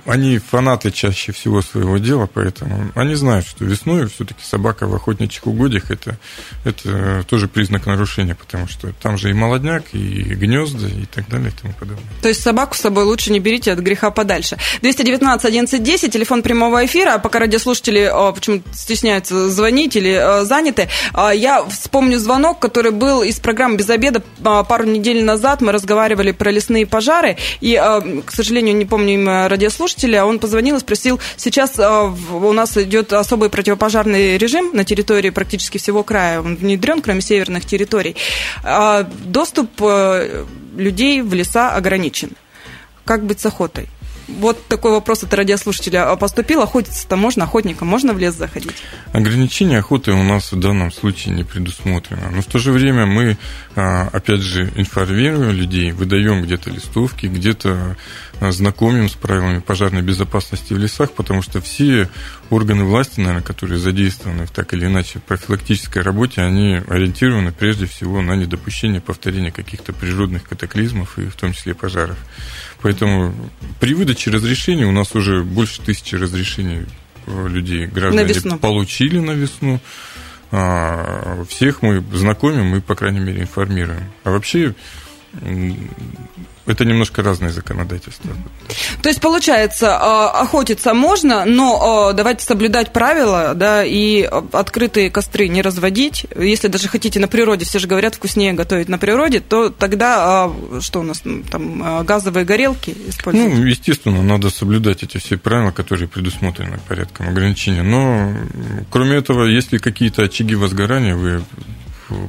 они 0.05 0.37
фанаты 0.37 0.91
чаще 0.91 1.31
всего 1.31 1.61
своего 1.61 1.97
дела, 1.97 2.29
поэтому 2.31 2.91
они 2.95 3.15
знают, 3.15 3.47
что 3.47 3.65
весной 3.65 4.07
все-таки 4.07 4.43
собака 4.43 4.87
в 4.87 4.93
охотничьих 4.93 5.47
угодьях 5.47 5.89
это, 5.89 6.17
это 6.63 7.23
тоже 7.27 7.47
признак 7.47 7.85
нарушения, 7.87 8.35
потому 8.35 8.67
что 8.67 8.91
там 9.01 9.17
же 9.17 9.31
и 9.31 9.33
молодняк, 9.33 9.83
и 9.93 10.23
гнезда, 10.23 10.87
и 10.87 11.05
так 11.05 11.27
далее, 11.27 11.49
и 11.49 11.61
тому 11.61 11.73
подобное. 11.73 12.05
То 12.21 12.27
есть 12.27 12.41
собаку 12.41 12.75
с 12.75 12.81
собой 12.81 13.03
лучше 13.05 13.31
не 13.31 13.39
берите 13.39 13.71
от 13.71 13.79
греха 13.79 14.11
подальше. 14.11 14.57
219 14.81 15.45
11 15.45 15.83
10, 15.83 16.13
телефон 16.13 16.43
прямого 16.43 16.85
эфира, 16.85 17.15
а 17.15 17.19
пока 17.19 17.39
радиослушатели 17.39 18.11
почему 18.33 18.61
стесняются 18.73 19.49
звонить 19.49 19.95
или 19.95 20.45
заняты, 20.45 20.89
а, 21.13 21.31
я 21.31 21.63
вспомню 21.65 22.19
звонок, 22.19 22.59
который 22.59 22.91
был 22.91 23.23
из 23.23 23.39
программы 23.39 23.77
«Без 23.77 23.89
обеда» 23.89 24.21
пару 24.41 24.85
недель 24.85 25.23
назад, 25.23 25.61
мы 25.61 25.71
разговаривали 25.71 26.31
про 26.31 26.51
лесные 26.51 26.85
пожары, 26.85 27.37
и, 27.61 27.75
к 28.25 28.31
сожалению, 28.31 28.75
не 28.75 28.85
помню 28.85 29.14
имя 29.15 29.47
радиослушателя, 29.49 30.25
он 30.25 30.39
позвонил 30.39 30.77
и 30.77 30.79
спросил, 30.79 31.19
сейчас 31.37 31.79
а, 31.79 32.03
у 32.05 32.53
нас 32.53 32.77
идет 32.77 33.13
особый 33.13 33.49
противопожарный 33.49 34.37
режим 34.37 34.71
на 34.73 34.83
территории 34.85 35.29
практически 35.29 35.77
всего 35.77 36.03
края, 36.03 36.41
он 36.41 36.55
внедрен, 36.55 37.01
кроме 37.01 37.21
северных 37.21 37.65
территорий. 37.65 38.15
А, 38.63 39.03
доступ 39.03 39.69
э, 39.81 40.45
людей 40.77 41.21
в 41.21 41.33
леса 41.33 41.71
ограничен. 41.71 42.31
Как 43.03 43.25
быть 43.25 43.39
с 43.39 43.45
охотой? 43.45 43.87
Вот 44.27 44.67
такой 44.67 44.91
вопрос 44.91 45.23
от 45.23 45.33
радиослушателя 45.33 46.15
поступил. 46.15 46.61
Охотиться-то 46.61 47.15
можно, 47.15 47.43
охотникам 47.43 47.87
можно 47.87 48.13
в 48.13 48.17
лес 48.17 48.35
заходить? 48.35 48.73
Ограничение 49.13 49.79
охоты 49.79 50.11
у 50.11 50.23
нас 50.23 50.51
в 50.51 50.59
данном 50.59 50.91
случае 50.91 51.35
не 51.35 51.43
предусмотрено. 51.43 52.31
Но 52.31 52.41
в 52.41 52.45
то 52.45 52.57
же 52.57 52.71
время 52.71 53.05
мы, 53.05 53.37
а, 53.75 54.09
опять 54.11 54.41
же, 54.41 54.71
информируем 54.75 55.51
людей, 55.51 55.91
выдаем 55.91 56.41
где-то 56.41 56.69
листовки, 56.69 57.27
где-то 57.27 57.95
знакомим 58.41 59.09
с 59.09 59.13
правилами 59.13 59.59
пожарной 59.59 60.01
безопасности 60.01 60.73
в 60.73 60.77
лесах, 60.77 61.11
потому 61.11 61.41
что 61.41 61.61
все 61.61 62.09
органы 62.49 62.83
власти, 62.83 63.19
наверное, 63.19 63.43
которые 63.43 63.79
задействованы 63.79 64.45
в 64.45 64.51
так 64.51 64.73
или 64.73 64.85
иначе 64.85 65.19
профилактической 65.19 66.01
работе, 66.01 66.41
они 66.41 66.81
ориентированы 66.87 67.51
прежде 67.51 67.85
всего 67.85 68.21
на 68.21 68.33
недопущение 68.33 69.01
повторения 69.01 69.51
каких-то 69.51 69.93
природных 69.93 70.43
катаклизмов 70.43 71.17
и 71.17 71.27
в 71.27 71.35
том 71.35 71.53
числе 71.53 71.73
пожаров. 71.73 72.17
Поэтому 72.85 73.33
при 73.79 73.95
выдаче 73.95 74.29
разрешений 74.29 74.85
у 74.85 74.91
нас 74.91 75.15
уже 75.15 75.41
больше 75.41 75.81
тысячи 75.81 76.13
разрешений 76.13 76.85
людей, 77.25 77.87
граждане 77.87 78.31
на 78.43 78.57
получили 78.59 79.17
на 79.17 79.31
весну. 79.31 79.79
А, 80.51 81.43
всех 81.49 81.81
мы 81.81 82.03
знакомим 82.13 82.65
мы, 82.65 82.81
по 82.81 82.93
крайней 82.93 83.21
мере, 83.21 83.41
информируем. 83.41 84.03
А 84.23 84.29
вообще 84.29 84.75
это 86.65 86.83
немножко 86.83 87.21
разные 87.21 87.51
законодательства. 87.51 88.31
То 89.01 89.09
есть, 89.09 89.21
получается, 89.21 89.97
а, 89.97 90.41
охотиться 90.41 90.93
можно, 90.93 91.45
но 91.45 92.09
а, 92.09 92.13
давайте 92.13 92.43
соблюдать 92.43 92.91
правила, 92.91 93.53
да, 93.55 93.83
и 93.83 94.23
открытые 94.51 95.11
костры 95.11 95.47
не 95.47 95.61
разводить. 95.61 96.25
Если 96.35 96.67
даже 96.67 96.87
хотите 96.87 97.19
на 97.19 97.27
природе, 97.27 97.65
все 97.65 97.79
же 97.79 97.87
говорят, 97.87 98.15
вкуснее 98.15 98.53
готовить 98.53 98.89
на 98.89 98.97
природе, 98.97 99.41
то 99.41 99.69
тогда, 99.69 100.45
а, 100.45 100.81
что 100.81 101.01
у 101.01 101.03
нас 101.03 101.21
там, 101.51 102.03
газовые 102.05 102.45
горелки 102.45 102.95
использовать? 103.07 103.53
Ну, 103.53 103.63
естественно, 103.65 104.23
надо 104.23 104.49
соблюдать 104.49 105.03
эти 105.03 105.17
все 105.17 105.37
правила, 105.37 105.71
которые 105.71 106.07
предусмотрены 106.07 106.79
порядком 106.87 107.29
ограничения. 107.29 107.83
Но, 107.83 108.33
кроме 108.89 109.17
этого, 109.17 109.45
если 109.45 109.77
какие-то 109.77 110.23
очаги 110.23 110.55
возгорания, 110.55 111.15
вы 111.15 111.43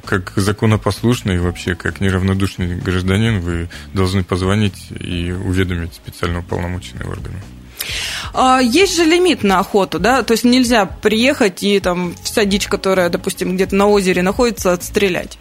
как 0.04 0.32
законопослушный 0.36 1.36
и 1.36 1.38
вообще 1.38 1.74
как 1.74 2.00
неравнодушный 2.00 2.76
гражданин 2.76 3.40
вы 3.40 3.68
должны 3.92 4.24
позвонить 4.24 4.90
и 4.90 5.32
уведомить 5.32 5.94
специально 5.94 6.40
уполномоченные 6.40 7.08
органы. 7.08 7.40
А, 8.32 8.60
есть 8.60 8.96
же 8.96 9.04
лимит 9.04 9.42
на 9.42 9.58
охоту, 9.58 9.98
да? 9.98 10.22
То 10.22 10.32
есть 10.32 10.44
нельзя 10.44 10.86
приехать 10.86 11.62
и 11.62 11.78
там 11.80 12.14
вся 12.22 12.44
дичь, 12.44 12.68
которая, 12.68 13.08
допустим, 13.08 13.54
где-то 13.54 13.76
на 13.76 13.86
озере 13.86 14.22
находится, 14.22 14.72
отстрелять. 14.72 15.38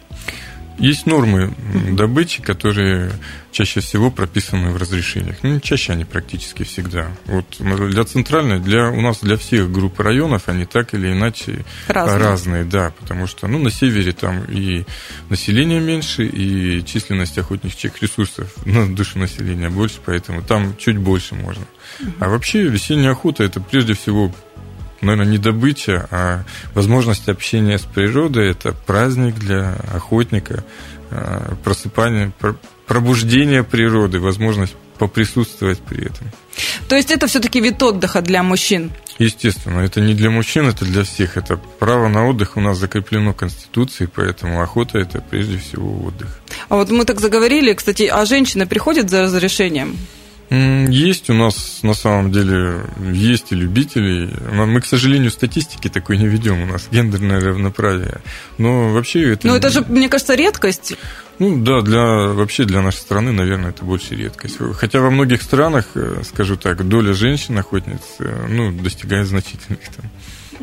Есть 0.78 1.06
нормы 1.06 1.52
добычи, 1.92 2.42
которые 2.42 3.12
чаще 3.50 3.80
всего 3.80 4.10
прописаны 4.10 4.70
в 4.70 4.76
разрешениях. 4.76 5.38
Ну, 5.42 5.58
чаще 5.60 5.92
они 5.92 6.04
практически 6.04 6.62
всегда. 6.62 7.08
Вот 7.24 7.46
для 7.58 8.04
центральной, 8.04 8.60
для, 8.60 8.90
у 8.90 9.00
нас 9.00 9.20
для 9.20 9.38
всех 9.38 9.72
групп 9.72 9.98
районов 10.00 10.48
они 10.48 10.66
так 10.66 10.92
или 10.92 11.12
иначе 11.12 11.64
разные, 11.88 12.18
разные 12.18 12.64
да, 12.64 12.92
потому 12.98 13.26
что 13.26 13.48
ну, 13.48 13.58
на 13.58 13.70
севере 13.70 14.12
там 14.12 14.44
и 14.44 14.84
население 15.30 15.80
меньше, 15.80 16.26
и 16.26 16.84
численность 16.84 17.38
охотничьих 17.38 18.02
ресурсов 18.02 18.52
на 18.66 18.94
душу 18.94 19.18
населения 19.18 19.70
больше, 19.70 20.00
поэтому 20.04 20.42
там 20.42 20.76
чуть 20.76 20.98
больше 20.98 21.34
можно. 21.34 21.64
А 22.20 22.28
вообще 22.28 22.64
весенняя 22.64 23.12
охота 23.12 23.44
это 23.44 23.60
прежде 23.60 23.94
всего 23.94 24.34
наверное, 25.06 25.32
не 25.32 25.38
добыча, 25.38 26.06
а 26.10 26.44
возможность 26.74 27.28
общения 27.28 27.78
с 27.78 27.82
природой. 27.82 28.50
Это 28.50 28.72
праздник 28.72 29.36
для 29.36 29.76
охотника, 29.94 30.64
а, 31.10 31.54
просыпание, 31.64 32.32
пробуждение 32.86 33.64
природы, 33.64 34.20
возможность 34.20 34.76
поприсутствовать 34.98 35.80
при 35.80 36.06
этом. 36.06 36.30
То 36.88 36.96
есть 36.96 37.10
это 37.10 37.26
все-таки 37.26 37.60
вид 37.60 37.82
отдыха 37.82 38.22
для 38.22 38.42
мужчин? 38.42 38.92
Естественно, 39.18 39.80
это 39.80 40.00
не 40.00 40.14
для 40.14 40.30
мужчин, 40.30 40.68
это 40.68 40.84
для 40.84 41.02
всех. 41.02 41.36
Это 41.36 41.56
право 41.56 42.08
на 42.08 42.26
отдых 42.28 42.56
у 42.56 42.60
нас 42.60 42.78
закреплено 42.78 43.32
Конституцией, 43.32 44.10
поэтому 44.14 44.62
охота 44.62 44.98
это 44.98 45.20
прежде 45.20 45.58
всего 45.58 46.04
отдых. 46.06 46.38
А 46.68 46.76
вот 46.76 46.90
мы 46.90 47.04
так 47.04 47.20
заговорили, 47.20 47.72
кстати, 47.72 48.04
а 48.04 48.24
женщины 48.24 48.66
приходят 48.66 49.08
за 49.08 49.22
разрешением? 49.22 49.96
Есть 50.48 51.28
у 51.28 51.34
нас, 51.34 51.80
на 51.82 51.94
самом 51.94 52.30
деле, 52.30 52.82
есть 53.12 53.50
и 53.50 53.56
любители. 53.56 54.30
Мы, 54.52 54.80
к 54.80 54.86
сожалению, 54.86 55.30
статистики 55.30 55.88
такой 55.88 56.18
не 56.18 56.26
ведем. 56.26 56.62
У 56.62 56.66
нас 56.66 56.88
гендерное 56.90 57.40
равноправие. 57.40 58.20
Но 58.56 58.92
вообще 58.92 59.32
это... 59.32 59.46
Но 59.46 59.56
это 59.56 59.70
же, 59.70 59.84
мне 59.88 60.08
кажется, 60.08 60.34
редкость. 60.34 60.94
Ну 61.38 61.62
да, 61.62 61.82
для, 61.82 62.32
вообще 62.32 62.64
для 62.64 62.80
нашей 62.80 62.98
страны, 62.98 63.32
наверное, 63.32 63.70
это 63.70 63.84
больше 63.84 64.14
редкость. 64.14 64.56
Хотя 64.74 65.00
во 65.00 65.10
многих 65.10 65.42
странах, 65.42 65.86
э, 65.94 66.22
скажу 66.24 66.56
так, 66.56 66.86
доля 66.88 67.12
женщин-охотниц 67.12 68.00
э, 68.20 68.46
ну, 68.48 68.72
достигает 68.72 69.26
значительных 69.26 69.80
там, 69.94 70.10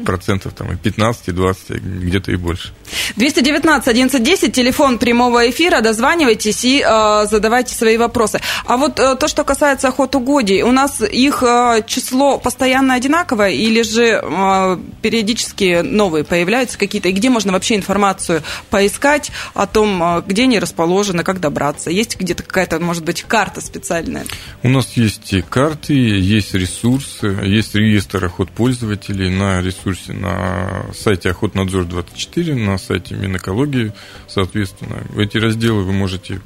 процентов 0.06 0.54
там 0.54 0.72
и 0.72 0.76
15, 0.76 1.30
и 1.30 1.32
20, 1.32 1.70
где-то 1.82 2.32
и 2.32 2.36
больше. 2.36 2.74
219 3.16 3.88
1110, 3.88 4.54
телефон 4.54 4.98
прямого 4.98 5.50
эфира, 5.50 5.82
дозванивайтесь 5.82 6.64
и 6.66 6.84
э, 6.86 7.26
задавайте 7.30 7.76
свои 7.76 7.98
вопросы. 7.98 8.40
А 8.66 8.78
вот 8.78 9.00
э, 9.00 9.16
то, 9.16 9.28
что 9.28 9.44
касается 9.44 9.90
охотугодий, 9.90 10.62
у 10.64 10.72
нас 10.72 11.02
их 11.02 11.44
э, 11.44 11.82
число 11.86 12.38
постоянно 12.38 12.96
одинаковое 12.96 13.50
или 13.50 13.82
же 13.84 14.22
э, 14.24 14.78
периодически 15.02 15.82
новые 15.82 16.24
появляются 16.24 16.78
какие-то? 16.78 17.10
И 17.10 17.12
где 17.12 17.30
можно 17.30 17.52
вообще 17.52 17.76
информацию 17.76 18.42
поискать 18.70 19.32
о 19.54 19.68
том, 19.68 20.02
э, 20.02 20.24
где 20.26 20.44
они 20.44 20.60
расположены, 20.60 21.24
как 21.24 21.40
добраться? 21.40 21.90
Есть 21.90 22.20
где-то 22.20 22.44
какая-то, 22.44 22.80
может 22.80 23.04
быть, 23.04 23.24
карта 23.24 23.62
специальная? 23.62 24.26
У 24.64 24.70
нас 24.70 24.94
есть 24.96 25.34
карты, 25.50 25.94
есть 25.94 26.54
ресурсы, 26.54 27.28
есть 27.44 27.76
реестр 27.76 28.26
охот 28.26 28.50
пользователей 28.50 29.30
на 29.30 29.62
ресурсе 29.62 29.83
ресурсе 29.84 30.14
на 30.14 30.86
сайте 30.94 31.30
Охотнадзор24, 31.30 32.56
на 32.56 32.78
сайте 32.78 33.16
Минэкологии, 33.16 33.94
соответственно. 34.28 35.04
Эти 35.18 35.38
разделы 35.38 35.84
вы 35.84 35.94
можете... 35.94 36.42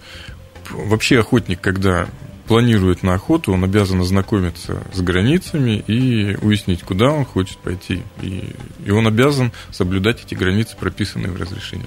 Вообще 0.71 1.19
охотник, 1.19 1.61
когда 1.61 2.09
планирует 2.47 3.03
на 3.03 3.13
охоту, 3.13 3.53
он 3.53 3.63
обязан 3.63 4.01
ознакомиться 4.01 4.83
с 4.93 5.01
границами 5.01 5.83
и 5.87 6.35
уяснить, 6.41 6.81
куда 6.81 7.07
он 7.07 7.25
хочет 7.25 7.57
пойти. 7.57 8.01
И, 8.21 8.55
и 8.85 8.91
он 8.91 9.05
обязан 9.07 9.51
соблюдать 9.71 10.23
эти 10.25 10.33
границы, 10.33 10.75
прописанные 10.79 11.31
в 11.31 11.35
разрешении. 11.35 11.85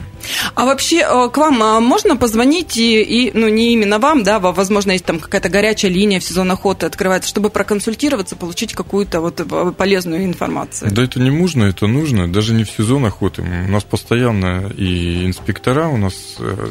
А 0.54 0.66
вообще 0.66 0.98
э, 0.98 1.28
к 1.30 1.36
вам 1.36 1.62
э, 1.62 1.80
можно 1.80 2.16
позвонить 2.16 2.76
и, 2.76 3.02
и 3.02 3.30
ну, 3.32 3.48
не 3.48 3.72
именно 3.72 3.98
вам, 3.98 4.22
да, 4.22 4.38
возможно, 4.38 4.92
есть 4.92 5.04
там 5.04 5.18
какая-то 5.18 5.48
горячая 5.48 5.90
линия 5.90 6.20
в 6.20 6.24
сезон 6.24 6.50
охоты 6.50 6.86
открывается, 6.86 7.28
чтобы 7.28 7.50
проконсультироваться, 7.50 8.36
получить 8.36 8.74
какую-то 8.74 9.20
вот 9.20 9.40
э, 9.40 9.72
полезную 9.76 10.24
информацию? 10.24 10.90
Да 10.92 11.02
это 11.02 11.20
не 11.20 11.30
нужно, 11.30 11.64
это 11.64 11.86
нужно, 11.86 12.30
даже 12.30 12.54
не 12.54 12.64
в 12.64 12.70
сезон 12.70 13.06
охоты. 13.06 13.42
У 13.42 13.70
нас 13.70 13.84
постоянно 13.84 14.70
и 14.76 15.26
инспектора, 15.26 15.88
у 15.88 15.96
нас 15.96 16.14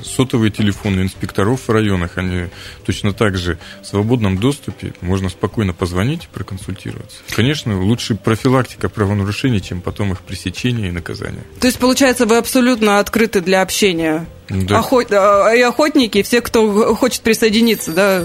сотовые 0.04 0.52
телефоны 0.52 1.02
инспекторов 1.02 1.68
в 1.68 1.72
районах, 1.72 2.18
они 2.18 2.50
точно 2.86 3.14
так 3.14 3.38
же 3.38 3.58
в 3.82 3.86
свободном 3.86 4.38
доступе, 4.38 4.94
можно 5.02 5.30
спокойно 5.30 5.74
позвонить 5.74 6.26
и 6.26 6.28
проконсультироваться. 6.28 7.18
Конечно, 7.36 7.82
лучше 7.82 8.16
профилактика 8.16 8.90
правонарушений, 8.90 9.62
чем 9.62 9.82
потом 9.82 10.12
их 10.12 10.22
пресечение 10.22 10.90
и 10.90 10.92
наказание. 10.92 11.44
То 11.60 11.68
есть, 11.68 11.80
получается, 11.80 12.26
вы 12.26 12.38
абсолютно 12.38 13.00
открыты 13.00 13.42
для 13.42 13.62
общения? 13.62 14.26
Да. 14.50 14.80
Охот... 14.80 15.12
А, 15.12 15.54
и 15.54 15.62
охотники, 15.62 16.20
и 16.20 16.24
все, 16.24 16.42
кто 16.42 16.96
хочет 16.96 17.22
присоединиться 17.22 17.92
да, 17.92 18.24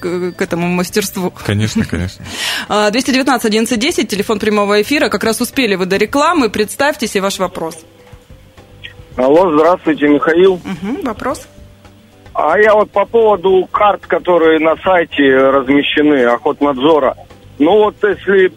к, 0.00 0.32
к 0.32 0.42
этому 0.42 0.66
мастерству. 0.68 1.32
Конечно, 1.44 1.84
конечно. 1.84 2.24
219 2.68 3.44
1110, 3.44 4.08
телефон 4.08 4.38
прямого 4.38 4.80
эфира. 4.80 5.08
Как 5.08 5.24
раз 5.24 5.40
успели 5.40 5.74
вы 5.74 5.86
до 5.86 5.96
рекламы. 5.96 6.48
Представьтесь 6.48 7.16
и 7.16 7.20
ваш 7.20 7.38
вопрос. 7.38 7.76
Алло, 9.16 9.52
здравствуйте, 9.52 10.08
Михаил. 10.08 10.54
Угу, 10.54 11.02
вопрос. 11.02 11.46
А 12.40 12.56
я 12.56 12.72
вот 12.72 12.92
по 12.92 13.04
поводу 13.04 13.66
карт, 13.72 14.06
которые 14.06 14.60
на 14.60 14.76
сайте 14.76 15.24
размещены, 15.24 16.24
охотнадзора. 16.24 17.16
Ну 17.58 17.78
вот 17.78 17.96
если 18.00 18.52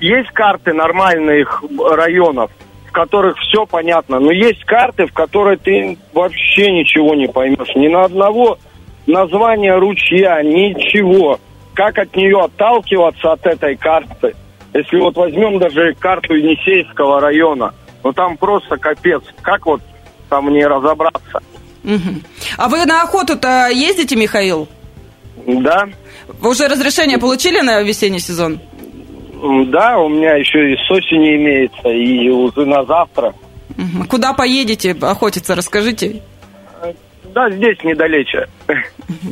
есть 0.00 0.28
карты 0.32 0.74
нормальных 0.74 1.64
районов, 1.92 2.50
в 2.86 2.92
которых 2.92 3.38
все 3.38 3.64
понятно, 3.64 4.20
но 4.20 4.32
есть 4.32 4.62
карты, 4.64 5.06
в 5.06 5.14
которых 5.14 5.62
ты 5.62 5.96
вообще 6.12 6.70
ничего 6.72 7.14
не 7.14 7.26
поймешь. 7.26 7.74
Ни 7.74 7.88
на 7.88 8.04
одного 8.04 8.58
названия 9.06 9.78
ручья, 9.78 10.42
ничего. 10.42 11.40
Как 11.72 11.96
от 11.96 12.14
нее 12.14 12.38
отталкиваться 12.38 13.32
от 13.32 13.46
этой 13.46 13.76
карты? 13.76 14.36
Если 14.74 14.98
вот 14.98 15.16
возьмем 15.16 15.58
даже 15.58 15.94
карту 15.94 16.34
Енисейского 16.34 17.18
района, 17.18 17.72
ну 18.04 18.12
там 18.12 18.36
просто 18.36 18.76
капец. 18.76 19.22
Как 19.40 19.64
вот 19.64 19.80
там 20.28 20.52
не 20.52 20.66
разобраться? 20.66 21.40
Угу. 21.82 22.20
А 22.56 22.68
вы 22.68 22.84
на 22.86 23.02
охоту-то 23.02 23.68
ездите, 23.68 24.16
Михаил? 24.16 24.68
Да. 25.46 25.88
Вы 26.40 26.50
уже 26.50 26.68
разрешение 26.68 27.18
получили 27.18 27.60
на 27.60 27.82
весенний 27.82 28.20
сезон? 28.20 28.60
Да, 29.68 29.98
у 29.98 30.08
меня 30.08 30.34
еще 30.36 30.72
и 30.72 30.76
с 30.76 30.90
осени 30.90 31.36
имеется, 31.36 31.88
и 31.88 32.28
уже 32.28 32.64
на 32.64 32.84
завтра. 32.84 33.34
Куда 34.08 34.32
поедете 34.34 34.92
охотиться, 35.00 35.54
расскажите? 35.54 36.22
Да, 37.34 37.50
здесь 37.50 37.78
недалече. 37.82 38.46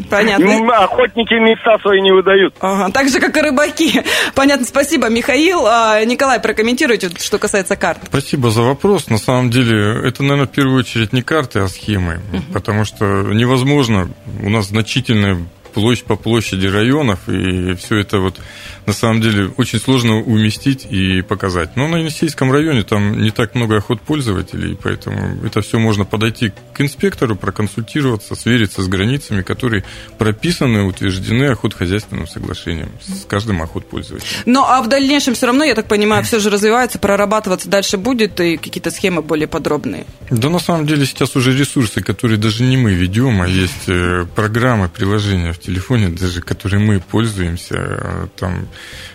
Понятно. 0.08 0.84
Охотники 0.84 1.34
места 1.34 1.78
свои 1.80 2.00
не 2.00 2.12
выдают. 2.12 2.54
Ага, 2.60 2.90
так 2.92 3.08
же, 3.08 3.20
как 3.20 3.36
и 3.36 3.40
рыбаки. 3.40 4.02
Понятно, 4.34 4.66
спасибо, 4.66 5.08
Михаил. 5.08 5.66
А, 5.66 6.02
Николай, 6.04 6.40
прокомментируйте, 6.40 7.10
что 7.18 7.38
касается 7.38 7.76
карт. 7.76 8.00
Спасибо 8.04 8.50
за 8.50 8.62
вопрос. 8.62 9.08
На 9.08 9.18
самом 9.18 9.50
деле, 9.50 10.00
это, 10.06 10.22
наверное, 10.22 10.46
в 10.46 10.52
первую 10.52 10.78
очередь 10.78 11.12
не 11.12 11.22
карты, 11.22 11.60
а 11.60 11.68
схемы. 11.68 12.20
Угу. 12.32 12.52
Потому 12.54 12.84
что 12.84 13.04
невозможно, 13.04 14.08
у 14.42 14.48
нас 14.48 14.66
значительная 14.66 15.38
площадь 15.70 16.04
по 16.04 16.16
площади 16.16 16.66
районов, 16.66 17.28
и 17.28 17.74
все 17.74 17.96
это 17.96 18.20
вот 18.20 18.38
на 18.86 18.92
самом 18.92 19.20
деле 19.20 19.52
очень 19.56 19.78
сложно 19.78 20.16
уместить 20.16 20.86
и 20.90 21.22
показать. 21.22 21.76
Но 21.76 21.86
на 21.88 21.96
Енисейском 21.98 22.50
районе 22.50 22.82
там 22.82 23.20
не 23.20 23.30
так 23.30 23.54
много 23.54 23.76
охот 23.76 24.00
пользователей, 24.00 24.76
поэтому 24.82 25.44
это 25.44 25.60
все 25.60 25.78
можно 25.78 26.04
подойти 26.04 26.52
к 26.72 26.80
инспектору, 26.80 27.36
проконсультироваться, 27.36 28.34
свериться 28.34 28.82
с 28.82 28.88
границами, 28.88 29.42
которые 29.42 29.84
прописаны, 30.18 30.82
утверждены 30.82 31.44
охотхозяйственным 31.44 32.26
соглашением 32.26 32.90
с 33.00 33.24
каждым 33.26 33.62
охотпользователем. 33.62 34.30
Ну, 34.46 34.64
а 34.64 34.82
в 34.82 34.88
дальнейшем 34.88 35.34
все 35.34 35.46
равно, 35.46 35.64
я 35.64 35.74
так 35.74 35.86
понимаю, 35.86 36.24
все 36.24 36.40
же 36.40 36.50
развивается, 36.50 36.98
прорабатываться 36.98 37.68
дальше 37.68 37.96
будет 37.96 38.40
и 38.40 38.56
какие-то 38.56 38.90
схемы 38.90 39.22
более 39.22 39.46
подробные? 39.46 40.04
Да, 40.30 40.48
на 40.48 40.58
самом 40.58 40.86
деле 40.86 41.06
сейчас 41.06 41.36
уже 41.36 41.56
ресурсы, 41.56 42.02
которые 42.02 42.38
даже 42.38 42.64
не 42.64 42.76
мы 42.76 42.92
ведем, 42.92 43.40
а 43.42 43.46
есть 43.46 43.88
э, 43.88 44.26
программы, 44.34 44.88
приложения 44.88 45.52
в 45.52 45.59
телефоне, 45.60 46.08
даже 46.08 46.40
которые 46.40 46.80
мы 46.80 47.00
пользуемся, 47.00 47.76
а 47.76 48.28
там 48.36 48.68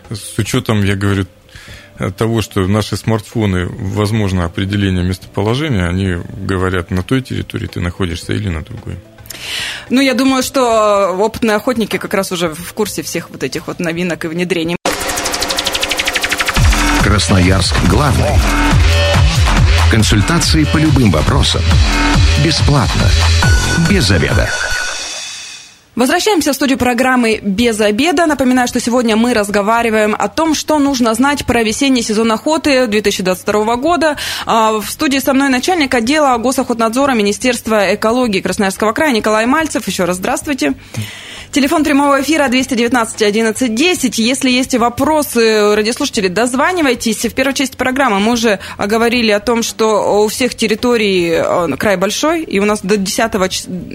с 0.09 0.37
учетом, 0.37 0.83
я 0.83 0.95
говорю, 0.95 1.25
того, 2.17 2.41
что 2.41 2.67
наши 2.67 2.97
смартфоны, 2.97 3.67
возможно, 3.67 4.45
определение 4.45 5.03
местоположения, 5.03 5.87
они 5.87 6.17
говорят, 6.45 6.91
на 6.91 7.03
той 7.03 7.21
территории 7.21 7.67
ты 7.67 7.79
находишься 7.79 8.33
или 8.33 8.49
на 8.49 8.61
другой. 8.61 8.97
Ну, 9.89 10.01
я 10.01 10.13
думаю, 10.13 10.43
что 10.43 11.15
опытные 11.17 11.55
охотники 11.55 11.97
как 11.97 12.13
раз 12.13 12.31
уже 12.31 12.53
в 12.53 12.73
курсе 12.73 13.01
всех 13.01 13.29
вот 13.29 13.43
этих 13.43 13.67
вот 13.67 13.79
новинок 13.79 14.25
и 14.25 14.27
внедрений. 14.27 14.75
Красноярск 17.01 17.75
главный. 17.87 18.31
Консультации 19.91 20.63
по 20.65 20.77
любым 20.77 21.11
вопросам. 21.11 21.61
Бесплатно. 22.43 23.09
Без 23.89 24.05
заведа. 24.05 24.49
Возвращаемся 25.95 26.51
в 26.51 26.55
студию 26.55 26.77
программы 26.77 27.39
«Без 27.41 27.79
обеда». 27.79 28.25
Напоминаю, 28.25 28.67
что 28.67 28.81
сегодня 28.81 29.15
мы 29.15 29.33
разговариваем 29.33 30.13
о 30.17 30.27
том, 30.27 30.53
что 30.53 30.77
нужно 30.77 31.13
знать 31.13 31.45
про 31.45 31.63
весенний 31.63 32.01
сезон 32.01 32.33
охоты 32.33 32.87
2022 32.87 33.75
года. 33.77 34.17
А, 34.45 34.73
в 34.73 34.89
студии 34.89 35.19
со 35.19 35.33
мной 35.33 35.47
начальник 35.47 35.93
отдела 35.93 36.37
Госохотнадзора 36.37 37.13
Министерства 37.13 37.95
экологии 37.95 38.41
Красноярского 38.41 38.91
края 38.91 39.13
Николай 39.13 39.45
Мальцев. 39.45 39.87
Еще 39.87 40.03
раз 40.03 40.17
здравствуйте. 40.17 40.73
Телефон 41.55 41.85
прямого 41.85 42.21
эфира 42.21 42.49
219 42.49 43.21
11 43.21 43.73
10. 43.73 44.19
Если 44.19 44.49
есть 44.49 44.75
вопросы, 44.75 45.73
радиослушатели, 45.73 46.27
дозванивайтесь. 46.27 47.23
В 47.23 47.33
первой 47.33 47.53
части 47.53 47.77
программы 47.77 48.19
мы 48.19 48.33
уже 48.33 48.59
говорили 48.77 49.31
о 49.31 49.39
том, 49.39 49.63
что 49.63 50.21
у 50.21 50.27
всех 50.27 50.53
территорий 50.55 51.29
э, 51.29 51.77
край 51.77 51.95
большой, 51.95 52.43
и 52.43 52.59
у 52.59 52.65
нас 52.65 52.81
до 52.81 52.97
10 52.97 53.19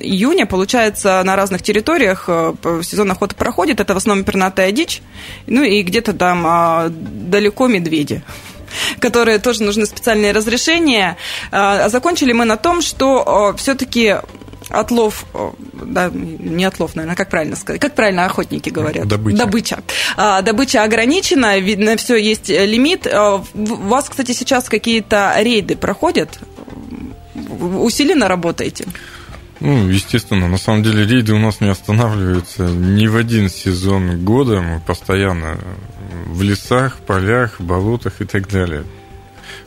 июня, 0.03 0.47
получается, 0.47 1.23
на 1.23 1.37
разных 1.37 1.61
территориях 1.61 2.25
э, 2.29 2.55
сезон 2.83 3.11
охоты 3.11 3.35
проходит. 3.35 3.79
Это 3.79 3.93
в 3.93 3.99
основном 3.99 4.25
пернатая 4.25 4.73
дичь, 4.73 5.03
ну 5.47 5.63
и 5.63 5.83
где-то 5.83 6.15
там 6.15 6.47
а, 6.47 6.87
далеко 6.89 7.67
медведи 7.67 8.23
которые 9.01 9.39
тоже 9.39 9.65
нужны 9.65 9.85
специальные 9.85 10.33
разрешения. 10.33 11.19
А 11.51 11.91
закончили 11.91 12.33
мы 12.33 12.47
на 12.47 12.57
том, 12.57 12.81
что 12.81 13.55
все-таки 13.59 14.17
отлов, 14.71 15.27
да, 15.73 16.11
не 16.13 16.65
отлов, 16.65 16.95
наверное, 16.95 17.17
как 17.17 17.31
правильно 17.31 17.57
сказать, 17.57 17.81
как 17.81 17.95
правильно 17.95 18.27
охотники 18.27 18.71
говорят? 18.71 19.07
Добыча. 19.07 19.37
Добыча. 19.37 19.79
А, 20.17 20.43
добыча 20.43 20.83
ограничена, 20.83 21.59
видно, 21.59 21.97
все 21.97 22.17
есть 22.17 22.49
лимит. 22.49 23.07
А, 23.07 23.37
у 23.37 23.65
вас, 23.65 24.09
кстати, 24.09 24.33
сейчас 24.33 24.69
какие-то 24.69 25.35
рейды 25.39 25.77
проходят? 25.77 26.39
Усиленно 27.61 28.29
работаете? 28.29 28.87
Ну, 29.61 29.89
естественно, 29.89 30.49
на 30.49 30.57
самом 30.57 30.83
деле 30.83 31.05
рейды 31.05 31.35
у 31.35 31.39
нас 31.39 31.61
не 31.61 31.69
останавливаются 31.69 32.63
ни 32.63 33.07
в 33.07 33.17
один 33.17 33.51
сезон 33.51 34.25
года. 34.25 34.63
Мы 34.63 34.81
постоянно 34.81 35.59
в 36.27 36.43
лесах, 36.43 36.99
полях, 37.07 37.61
болотах 37.61 38.21
и 38.21 38.25
так 38.25 38.49
далее. 38.49 38.85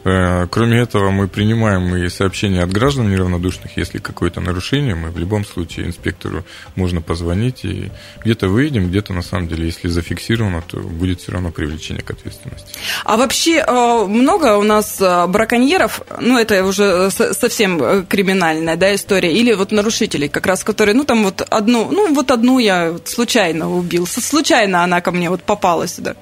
Э, 0.05 0.47
кроме 0.49 0.79
этого, 0.79 1.11
мы 1.11 1.27
принимаем 1.27 1.95
и 1.95 2.09
сообщения 2.09 2.63
от 2.63 2.71
граждан 2.71 3.09
неравнодушных. 3.09 3.77
Если 3.77 3.99
какое-то 3.99 4.41
нарушение, 4.41 4.95
мы 4.95 5.11
в 5.11 5.17
любом 5.17 5.45
случае 5.45 5.87
инспектору 5.87 6.43
можно 6.75 7.01
позвонить 7.01 7.63
и 7.63 7.91
где-то 8.23 8.47
выйдем, 8.49 8.89
где-то 8.89 9.13
на 9.13 9.21
самом 9.21 9.47
деле, 9.47 9.65
если 9.65 9.87
зафиксировано, 9.87 10.61
то 10.61 10.79
будет 10.79 11.21
все 11.21 11.31
равно 11.31 11.51
привлечение 11.51 12.03
к 12.03 12.11
ответственности. 12.11 12.67
А 13.05 13.17
вообще 13.17 13.63
э, 13.65 14.05
много 14.07 14.57
у 14.57 14.63
нас 14.63 14.99
э, 14.99 15.27
браконьеров, 15.27 16.01
ну 16.19 16.37
это 16.37 16.63
уже 16.65 17.09
совсем 17.11 18.05
криминальная 18.05 18.75
да, 18.75 18.93
история, 18.93 19.33
или 19.33 19.53
вот 19.53 19.71
нарушителей 19.71 20.27
как 20.27 20.45
раз, 20.45 20.63
которые, 20.63 20.95
ну 20.95 21.05
там 21.05 21.23
вот 21.23 21.41
одну, 21.41 21.89
ну 21.91 22.13
вот 22.13 22.31
одну 22.31 22.59
я 22.59 22.95
случайно 23.05 23.71
убил, 23.71 24.05
случайно 24.05 24.83
она 24.83 25.01
ко 25.01 25.11
мне 25.11 25.29
вот 25.29 25.43
попала 25.43 25.87
сюда. 25.87 26.15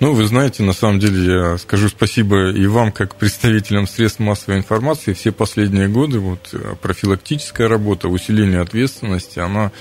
Ну, 0.00 0.12
вы 0.12 0.26
знаете, 0.26 0.62
на 0.62 0.72
самом 0.72 1.00
деле 1.00 1.24
я 1.24 1.58
скажу 1.58 1.88
спасибо 1.88 2.50
и 2.50 2.66
вам, 2.66 2.92
как 2.92 3.16
представителям 3.16 3.88
средств 3.88 4.20
массовой 4.20 4.58
информации. 4.58 5.12
Все 5.12 5.32
последние 5.32 5.88
годы 5.88 6.20
вот, 6.20 6.50
э, 6.52 6.76
профилактическая 6.80 7.66
работа, 7.66 8.06
усиление 8.08 8.60
ответственности, 8.60 9.40
она 9.40 9.72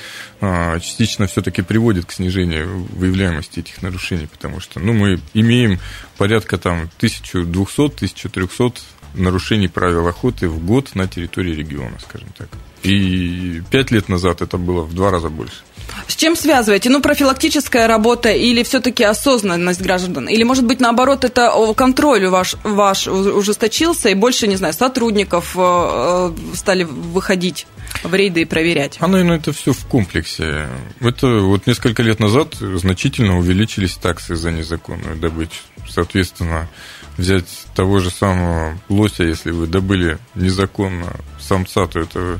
а, 0.41 0.79
частично 0.79 1.27
все-таки 1.27 1.61
приводит 1.61 2.05
к 2.05 2.11
снижению 2.11 2.87
выявляемости 2.95 3.59
этих 3.59 3.83
нарушений, 3.83 4.25
потому 4.25 4.59
что 4.59 4.79
ну, 4.79 4.93
мы 4.93 5.19
имеем 5.35 5.79
порядка 6.17 6.57
там 6.57 6.89
1200-1300 6.99 8.73
нарушений 9.13 9.67
правил 9.67 10.07
охоты 10.07 10.49
в 10.49 10.65
год 10.65 10.95
на 10.95 11.07
территории 11.07 11.53
региона, 11.53 11.97
скажем 11.99 12.29
так. 12.35 12.49
И 12.81 13.61
пять 13.69 13.91
лет 13.91 14.09
назад 14.09 14.41
это 14.41 14.57
было 14.57 14.81
в 14.81 14.95
два 14.95 15.11
раза 15.11 15.29
больше. 15.29 15.61
С 16.07 16.15
чем 16.15 16.35
связываете? 16.35 16.89
Ну, 16.89 17.01
профилактическая 17.01 17.87
работа 17.87 18.29
или 18.29 18.63
все-таки 18.63 19.03
осознанность 19.03 19.81
граждан? 19.81 20.27
Или, 20.27 20.43
может 20.43 20.65
быть, 20.65 20.79
наоборот, 20.79 21.23
это 21.23 21.51
контроль 21.75 22.27
ваш, 22.27 22.55
ваш 22.63 23.07
ужесточился, 23.07 24.09
и 24.09 24.13
больше, 24.13 24.47
не 24.47 24.55
знаю, 24.55 24.73
сотрудников 24.73 25.55
э, 25.57 25.59
э, 25.59 26.31
стали 26.55 26.83
выходить 26.83 27.67
в 28.03 28.13
рейды 28.13 28.41
и 28.41 28.45
проверять? 28.45 28.97
А, 28.99 29.07
наверное, 29.07 29.37
это 29.37 29.51
все 29.51 29.73
в 29.73 29.85
комплексе. 29.85 30.67
Это 30.99 31.27
вот 31.27 31.67
несколько 31.67 32.03
лет 32.03 32.19
назад 32.19 32.55
значительно 32.55 33.37
увеличились 33.37 33.95
таксы 33.95 34.35
за 34.35 34.51
незаконную 34.51 35.17
добычу. 35.17 35.61
Соответственно, 35.89 36.69
взять 37.17 37.65
того 37.75 37.99
же 37.99 38.11
самого 38.11 38.77
лося, 38.89 39.23
если 39.23 39.51
вы 39.51 39.67
добыли 39.67 40.19
незаконно 40.35 41.13
самца, 41.39 41.87
то 41.87 41.99
это 41.99 42.39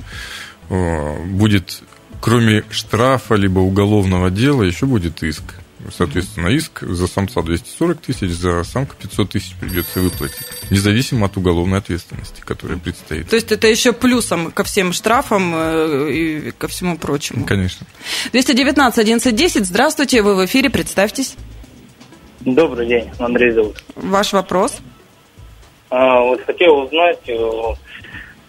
будет 0.70 1.82
кроме 2.22 2.64
штрафа 2.70 3.36
либо 3.36 3.60
уголовного 3.60 4.30
дела 4.30 4.64
еще 4.64 4.86
будет 4.86 5.24
иск. 5.24 5.44
Соответственно, 5.96 6.48
иск 6.48 6.82
за 6.82 7.08
самца 7.08 7.42
240 7.42 8.02
тысяч, 8.02 8.32
за 8.32 8.64
самку 8.64 8.96
500 8.96 9.30
тысяч 9.30 9.56
придется 9.60 10.00
выплатить, 10.00 10.46
независимо 10.70 11.28
от 11.28 11.38
уголовной 11.38 11.78
ответственности, 11.78 12.42
которая 12.42 12.78
предстоит. 12.78 13.30
То 13.30 13.36
есть 13.36 13.52
это 13.52 13.68
еще 13.68 13.94
плюсом 13.94 14.52
ко 14.52 14.64
всем 14.64 14.92
штрафам 14.92 15.54
э, 15.56 16.12
и 16.12 16.52
ко 16.52 16.68
всему 16.68 16.98
прочему? 16.98 17.46
Конечно. 17.46 17.86
219 18.32 18.98
1110, 18.98 19.66
здравствуйте, 19.66 20.24
вы 20.24 20.36
в 20.36 20.46
эфире, 20.46 20.70
представьтесь. 20.70 21.36
Добрый 22.42 22.88
день, 22.88 23.10
Андрей 23.20 23.52
зовут. 23.52 23.84
Ваш 23.96 24.34
вопрос? 24.34 24.78
А, 25.90 26.22
вот 26.22 26.42
хотел 26.46 26.80
узнать, 26.80 27.20
э, 27.28 27.40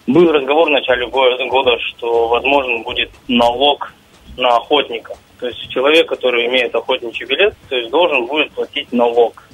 был 0.08 0.32
разговор 0.32 0.68
в 0.68 0.72
начале 0.72 1.06
года, 1.06 1.78
что 1.88 2.28
возможен 2.28 2.82
будет 2.82 3.10
налог 3.28 3.92
на 4.36 4.56
охотника. 4.56 5.14
То 5.38 5.46
есть 5.46 5.68
человек, 5.70 6.08
который 6.08 6.46
имеет 6.46 6.74
охотничий 6.74 7.26
билет, 7.26 7.54
то 7.68 7.76
есть 7.76 7.90
должен 7.90 8.26
будет 8.26 8.50
платить 8.52 8.92
налог. 8.92 9.44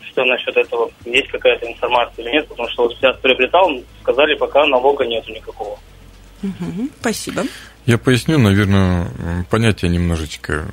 Что 0.00 0.24
насчет 0.24 0.56
этого? 0.56 0.90
Есть 1.04 1.28
какая-то 1.28 1.70
информация 1.70 2.24
или 2.24 2.32
нет? 2.32 2.48
Потому 2.48 2.68
что 2.70 2.84
вот 2.84 2.94
сейчас 2.94 3.18
приобретал, 3.18 3.70
сказали, 4.00 4.34
пока 4.36 4.64
налога 4.66 5.04
нету 5.04 5.32
никакого. 5.32 5.78
Угу, 6.42 6.88
спасибо. 7.00 7.42
Я 7.84 7.98
поясню, 7.98 8.38
наверное, 8.38 9.10
понятия 9.50 9.88
немножечко 9.88 10.66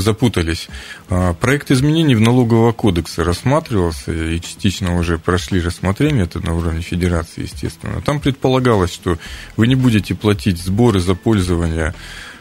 запутались. 0.00 0.68
А, 1.08 1.34
проект 1.34 1.70
изменений 1.70 2.14
в 2.14 2.20
налогового 2.20 2.72
кодекса 2.72 3.24
рассматривался 3.24 4.12
и 4.12 4.40
частично 4.40 4.96
уже 4.98 5.18
прошли 5.18 5.60
рассмотрение, 5.60 6.24
это 6.24 6.44
на 6.44 6.54
уровне 6.54 6.82
федерации, 6.82 7.42
естественно. 7.42 8.00
Там 8.02 8.20
предполагалось, 8.20 8.92
что 8.92 9.18
вы 9.56 9.66
не 9.66 9.74
будете 9.74 10.14
платить 10.14 10.58
сборы 10.58 11.00
за 11.00 11.14
пользование 11.14 11.94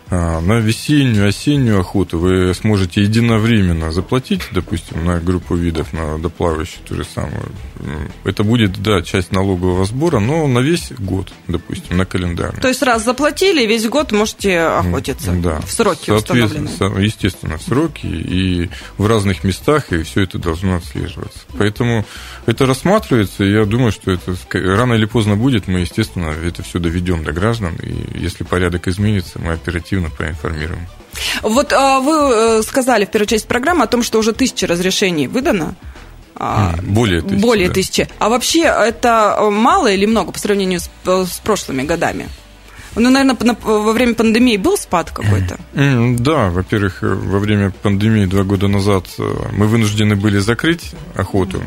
на 0.10 0.60
весеннюю, 0.60 1.28
осеннюю 1.28 1.80
охоту 1.80 2.20
вы 2.20 2.54
сможете 2.54 3.02
единовременно 3.02 3.92
заплатить, 3.92 4.42
допустим, 4.52 5.04
на 5.04 5.20
группу 5.20 5.56
видов, 5.56 5.94
на 5.94 6.14
водоплавающую 6.14 6.84
ту 6.86 6.96
же 6.96 7.04
самую. 7.04 7.52
Это 8.24 8.44
будет, 8.44 8.82
да, 8.82 9.02
часть 9.02 9.32
налогового 9.32 9.86
сбора, 9.86 10.20
но 10.20 10.48
на 10.48 10.60
весь 10.60 10.92
год, 10.92 11.34
допустим, 11.48 11.98
на 11.98 12.06
календарный. 12.06 12.62
То 12.62 12.68
есть 12.68 12.84
раз 12.84 13.04
заплатили, 13.04 13.66
весь 13.66 13.88
год 13.88 14.12
можете 14.12 14.60
охотиться 14.60 15.32
да. 15.32 15.60
в 15.62 15.72
сроки 15.72 16.12
установленные. 16.12 17.04
Естественно, 17.04 17.58
в 17.58 17.64
сроки 17.64 18.06
и 18.06 18.70
в 18.98 19.08
разных 19.08 19.44
местах, 19.44 19.92
и 19.92 20.04
все 20.04 20.22
это 20.22 20.38
должно 20.38 20.76
отслеживаться. 20.76 21.40
Поэтому 21.58 22.06
это 22.46 22.66
рассматривается, 22.66 23.44
и 23.44 23.52
я 23.52 23.66
думаю, 23.66 23.92
что 23.92 24.12
это 24.12 24.36
рано 24.54 24.94
или 24.94 25.06
поздно 25.06 25.36
будет, 25.36 25.68
мы, 25.68 25.80
естественно, 25.80 26.28
это 26.28 26.62
все 26.64 26.80
доведем 26.80 27.24
до 27.24 27.32
граждан, 27.32 27.76
и 27.82 28.20
если 28.20 28.44
порядок 28.44 28.88
изменится, 28.88 29.40
мы 29.40 29.54
оперативно 29.54 29.95
проинформируем. 30.10 30.88
Вот 31.42 31.72
а, 31.74 32.00
вы 32.00 32.60
э, 32.60 32.62
сказали 32.64 33.06
в 33.06 33.10
первой 33.10 33.28
части 33.28 33.48
программы 33.48 33.84
о 33.84 33.88
том, 33.88 34.04
что 34.04 34.20
уже 34.20 34.34
тысяча 34.34 34.68
разрешений 34.68 35.28
выдано. 35.28 35.76
А, 36.36 36.76
более 36.82 37.22
тысячи. 37.22 37.42
Более 37.42 37.68
да. 37.70 37.74
тысячи. 37.74 38.10
А 38.20 38.30
вообще 38.30 38.64
это 38.64 39.40
мало 39.52 39.92
или 39.92 40.06
много 40.06 40.32
по 40.32 40.40
сравнению 40.40 40.82
с, 40.82 40.90
с 41.06 41.40
прошлыми 41.40 41.84
годами? 41.84 42.28
Ну, 42.96 43.10
наверное, 43.10 43.38
во 43.62 43.92
время 43.92 44.14
пандемии 44.14 44.56
был 44.58 44.78
спад 44.78 45.12
какой-то? 45.12 45.58
Да, 45.74 46.50
во-первых, 46.50 47.00
во 47.02 47.40
время 47.40 47.72
пандемии 47.72 48.26
два 48.26 48.44
года 48.44 48.68
назад 48.68 49.06
э, 49.20 49.34
мы 49.52 49.68
вынуждены 49.68 50.16
были 50.16 50.40
закрыть 50.40 50.92
охоту. 51.14 51.62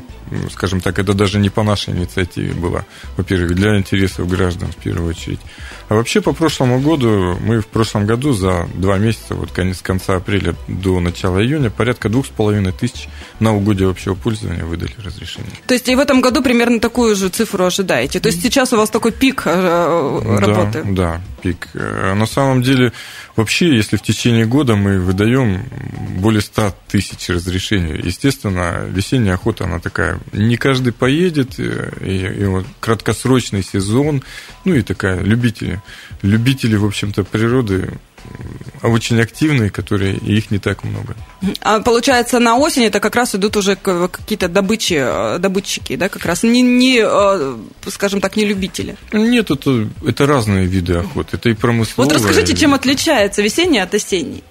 Скажем 0.52 0.80
так, 0.80 0.98
это 0.98 1.14
даже 1.14 1.38
не 1.38 1.50
по 1.50 1.62
нашей 1.62 1.94
инициативе 1.94 2.52
было. 2.52 2.84
Во-первых, 3.16 3.54
для 3.54 3.76
интересов 3.76 4.28
граждан 4.28 4.70
в 4.72 4.76
первую 4.76 5.10
очередь. 5.10 5.40
А 5.88 5.94
вообще 5.94 6.20
по 6.20 6.32
прошлому 6.32 6.80
году 6.80 7.36
мы 7.40 7.60
в 7.60 7.66
прошлом 7.66 8.06
году 8.06 8.32
за 8.32 8.68
два 8.74 8.98
месяца, 8.98 9.34
вот 9.34 9.52
конец 9.52 9.80
конца 9.80 10.16
апреля 10.16 10.54
до 10.66 11.00
начала 11.00 11.42
июня, 11.42 11.70
порядка 11.70 12.08
двух 12.08 12.26
с 12.26 12.28
половиной 12.28 12.72
тысяч 12.72 13.08
на 13.40 13.54
угодье 13.54 13.88
общего 13.88 14.14
пользования 14.14 14.64
выдали 14.64 14.92
разрешение. 15.02 15.50
То 15.66 15.74
есть 15.74 15.88
и 15.88 15.94
в 15.94 15.98
этом 15.98 16.20
году 16.20 16.42
примерно 16.42 16.80
такую 16.80 17.16
же 17.16 17.28
цифру 17.28 17.64
ожидаете? 17.64 18.20
То 18.20 18.28
есть 18.28 18.42
сейчас 18.42 18.72
у 18.72 18.76
вас 18.76 18.90
такой 18.90 19.12
пик 19.12 19.42
э, 19.46 20.38
работы? 20.38 20.82
Да, 20.84 20.92
да, 20.92 21.20
пик. 21.42 21.68
Э, 21.74 22.14
на 22.14 22.26
самом 22.26 22.62
деле 22.62 22.92
Вообще, 23.38 23.72
если 23.72 23.96
в 23.96 24.02
течение 24.02 24.46
года 24.46 24.74
мы 24.74 24.98
выдаем 24.98 25.62
более 26.18 26.40
100 26.40 26.74
тысяч 26.88 27.28
разрешений, 27.28 27.94
естественно, 28.02 28.84
весенняя 28.90 29.34
охота, 29.34 29.62
она 29.62 29.78
такая, 29.78 30.18
не 30.32 30.56
каждый 30.56 30.92
поедет, 30.92 31.54
э, 31.60 31.88
и, 32.00 32.42
и 32.42 32.44
вот 32.46 32.66
краткосрочный 32.80 33.62
сезон, 33.62 34.24
ну 34.64 34.74
и 34.74 34.82
такая, 34.82 35.20
любители, 35.20 35.80
любители, 36.22 36.74
в 36.74 36.84
общем-то, 36.84 37.22
природы, 37.22 37.92
а 37.92 38.07
очень 38.82 39.20
активные, 39.20 39.70
которые, 39.70 40.16
и 40.16 40.36
их 40.36 40.50
не 40.50 40.58
так 40.58 40.84
много. 40.84 41.16
А 41.60 41.80
получается, 41.80 42.38
на 42.38 42.56
осень 42.56 42.84
это 42.84 43.00
как 43.00 43.16
раз 43.16 43.34
идут 43.34 43.56
уже 43.56 43.76
какие-то 43.76 44.48
добычи, 44.48 44.98
э, 44.98 45.38
добытчики, 45.38 45.96
да, 45.96 46.08
как 46.08 46.24
раз, 46.24 46.42
не, 46.42 46.62
не 46.62 47.00
э, 47.02 47.56
скажем 47.88 48.20
так, 48.20 48.36
не 48.36 48.44
любители? 48.44 48.96
Нет, 49.12 49.50
это, 49.50 49.88
это 50.06 50.26
разные 50.26 50.66
виды 50.66 50.94
охоты, 50.94 51.36
это 51.36 51.48
и 51.48 51.54
промысловые. 51.54 52.12
Вот 52.12 52.14
расскажите, 52.14 52.56
чем 52.56 52.74
отличается 52.74 53.42
весенняя 53.42 53.84
от 53.84 53.94
осенней? 53.94 54.44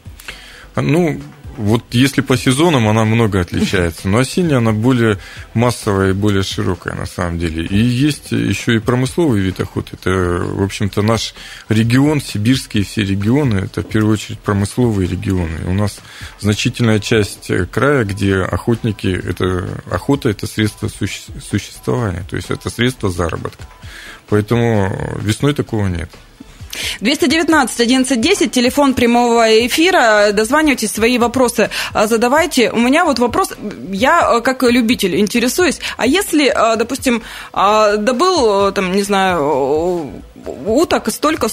Ну, 0.75 1.19
вот 1.57 1.83
если 1.91 2.21
по 2.21 2.37
сезонам 2.37 2.87
она 2.87 3.03
много 3.03 3.41
отличается, 3.41 4.07
но 4.07 4.19
осенняя 4.19 4.59
она 4.59 4.71
более 4.71 5.17
массовая 5.53 6.11
и 6.11 6.13
более 6.13 6.43
широкая 6.43 6.93
на 6.93 7.05
самом 7.05 7.39
деле. 7.39 7.65
И 7.65 7.77
есть 7.77 8.31
еще 8.31 8.75
и 8.75 8.79
промысловый 8.79 9.41
вид 9.41 9.59
охоты. 9.59 9.97
Это, 9.99 10.09
в 10.09 10.63
общем-то, 10.63 11.01
наш 11.01 11.33
регион, 11.67 12.21
сибирские 12.21 12.83
все 12.83 13.03
регионы, 13.03 13.55
это 13.65 13.81
в 13.81 13.87
первую 13.87 14.13
очередь 14.13 14.39
промысловые 14.39 15.07
регионы. 15.07 15.65
У 15.65 15.73
нас 15.73 15.99
значительная 16.39 16.99
часть 16.99 17.51
края, 17.71 18.05
где 18.05 18.35
охотники, 18.35 19.07
это 19.07 19.81
охота 19.89 20.29
это 20.29 20.47
средство 20.47 20.89
существования, 20.89 22.23
то 22.29 22.35
есть 22.35 22.51
это 22.51 22.69
средство 22.69 23.09
заработка. 23.09 23.63
Поэтому 24.29 25.17
весной 25.21 25.53
такого 25.53 25.87
нет. 25.87 26.09
219 27.01 27.79
1110, 27.79 28.51
телефон 28.51 28.93
прямого 28.93 29.65
эфира. 29.65 30.31
Дозванивайтесь, 30.33 30.91
свои 30.91 31.17
вопросы 31.17 31.69
а, 31.93 32.07
задавайте. 32.07 32.71
У 32.71 32.79
меня 32.79 33.05
вот 33.05 33.19
вопрос, 33.19 33.53
я 33.91 34.37
а, 34.37 34.41
как 34.41 34.63
любитель 34.63 35.19
интересуюсь, 35.19 35.79
а 35.97 36.05
если, 36.05 36.47
а, 36.47 36.75
допустим, 36.75 37.23
добыл, 37.53 38.71
там, 38.71 38.93
не 38.93 39.03
знаю, 39.03 40.11
уток 40.65 41.09
столько, 41.11 41.47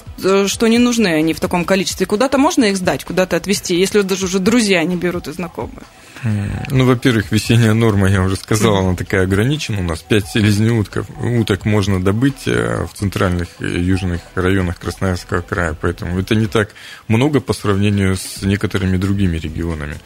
что 0.46 0.66
не 0.66 0.78
нужны 0.78 1.08
они 1.08 1.34
в 1.34 1.40
таком 1.40 1.64
количестве, 1.64 2.06
куда-то 2.06 2.38
можно 2.38 2.64
их 2.64 2.76
сдать, 2.76 3.04
куда-то 3.04 3.36
отвезти, 3.36 3.76
если 3.76 4.02
даже 4.02 4.26
уже 4.26 4.38
друзья 4.38 4.82
не 4.84 4.96
берут 4.96 5.28
и 5.28 5.32
знакомые? 5.32 5.84
Ну, 6.22 6.84
во-первых, 6.86 7.32
весенняя 7.32 7.74
норма, 7.74 8.08
я 8.08 8.22
уже 8.22 8.36
сказал, 8.36 8.76
она 8.76 8.96
такая 8.96 9.24
ограничена. 9.24 9.80
У 9.80 9.82
нас 9.82 10.00
5 10.02 10.28
селезнеутков 10.28 11.06
уток 11.20 11.64
можно 11.64 12.02
добыть 12.02 12.46
э, 12.46 12.86
в 12.90 12.96
центральных 12.96 13.48
и 13.60 13.64
южных 13.64 14.20
районах 14.34 14.78
Красноярского 14.78 15.42
края, 15.42 15.76
поэтому 15.78 16.18
это 16.18 16.34
не 16.34 16.46
так 16.46 16.70
много 17.08 17.40
по 17.40 17.52
сравнению 17.52 18.16
с 18.16 18.42
некоторыми 18.42 18.96
другими 18.96 19.36
регионами. 19.36 19.96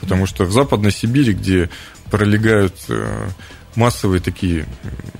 Потому 0.00 0.26
что 0.26 0.44
в 0.44 0.52
Западной 0.52 0.92
Сибири, 0.92 1.34
где 1.34 1.68
пролегают 2.10 2.74
э, 2.88 3.28
массовые 3.74 4.20
такие 4.20 4.66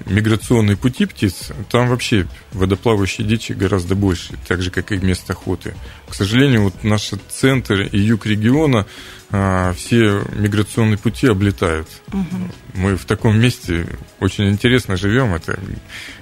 миграционные 0.07 0.77
пути 0.77 1.07
птиц, 1.07 1.53
там 1.71 1.89
вообще 1.89 2.27
водоплавающей 2.53 3.25
дичи 3.25 3.53
гораздо 3.53 3.95
больше, 3.95 4.35
так 4.49 4.63
же, 4.63 4.71
как 4.71 4.93
и 4.93 4.99
мест 4.99 5.31
охоты. 5.31 5.75
К 6.09 6.15
сожалению, 6.15 6.65
вот 6.65 6.83
наш 6.83 7.11
центр 7.29 7.83
и 7.83 7.99
юг 7.99 8.27
региона 8.27 8.87
все 9.31 10.25
миграционные 10.35 10.99
пути 10.99 11.29
облетают. 11.29 11.89
Угу. 12.09 12.27
Мы 12.75 12.97
в 12.97 13.05
таком 13.05 13.39
месте 13.39 13.87
очень 14.19 14.49
интересно 14.51 14.97
живем. 14.97 15.35
Это 15.35 15.59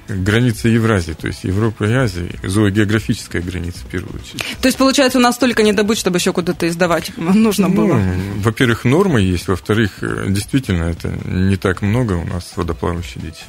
граница 0.09 0.69
Евразии, 0.69 1.13
то 1.13 1.27
есть 1.27 1.45
Европа 1.45 1.85
и 1.85 1.93
Азия, 1.93 2.31
зоогеографическая 2.43 3.43
граница 3.43 3.81
в 3.81 3.87
первую 3.87 4.21
очередь. 4.21 4.45
То 4.61 4.69
есть, 4.69 4.79
получается, 4.79 5.19
у 5.19 5.23
нас 5.23 5.37
столько 5.37 5.63
не 5.63 5.73
добыть, 5.73 5.99
чтобы 5.99 6.19
еще 6.19 6.33
куда-то 6.33 6.69
издавать 6.69 7.13
нужно 7.17 7.69
было? 7.69 7.95
Ну, 7.95 8.41
во-первых, 8.41 8.85
нормы 8.85 9.21
есть, 9.21 9.49
во-вторых, 9.49 10.03
действительно, 10.29 10.85
это 10.85 11.09
не 11.25 11.57
так 11.57 11.83
много 11.83 12.15
у 12.15 12.25
нас 12.25 12.53
водоплавающей 12.57 13.21
дичи. 13.21 13.45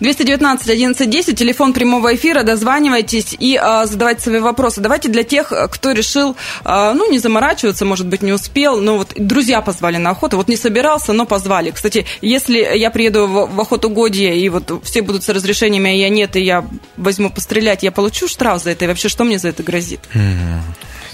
219 0.00 0.68
1110, 0.68 1.38
телефон 1.38 1.72
прямого 1.72 2.14
эфира, 2.14 2.42
дозванивайтесь 2.42 3.34
и 3.38 3.56
а, 3.56 3.86
задавайте 3.86 4.22
свои 4.22 4.40
вопросы. 4.40 4.80
Давайте 4.80 5.08
для 5.08 5.22
тех, 5.22 5.52
кто 5.70 5.92
решил, 5.92 6.36
а, 6.64 6.94
ну, 6.94 7.10
не 7.10 7.18
заморачиваться, 7.18 7.84
может 7.84 8.06
быть, 8.06 8.22
не 8.22 8.32
успел, 8.32 8.80
но 8.80 8.98
вот 8.98 9.12
друзья 9.16 9.60
позвали 9.60 9.96
на 9.96 10.10
охоту, 10.10 10.36
вот 10.36 10.48
не 10.48 10.56
собирался, 10.56 11.12
но 11.12 11.26
позвали. 11.26 11.70
Кстати, 11.70 12.06
если 12.20 12.58
я 12.58 12.90
приеду 12.90 13.26
в, 13.26 13.54
в 13.54 13.60
охоту 13.60 13.90
Годья, 13.90 14.32
и 14.32 14.48
вот 14.48 14.80
все 14.84 15.02
будут 15.02 15.24
с 15.24 15.28
разрешениями, 15.28 15.90
а 15.90 15.94
я 15.94 16.08
нет, 16.08 16.36
и 16.36 16.40
я 16.40 16.64
возьму 16.96 17.30
пострелять, 17.30 17.82
я 17.82 17.92
получу 17.92 18.28
штраф 18.28 18.62
за 18.62 18.70
это, 18.70 18.84
и 18.84 18.88
вообще 18.88 19.08
что 19.08 19.24
мне 19.24 19.38
за 19.38 19.48
это 19.48 19.62
грозит? 19.62 20.00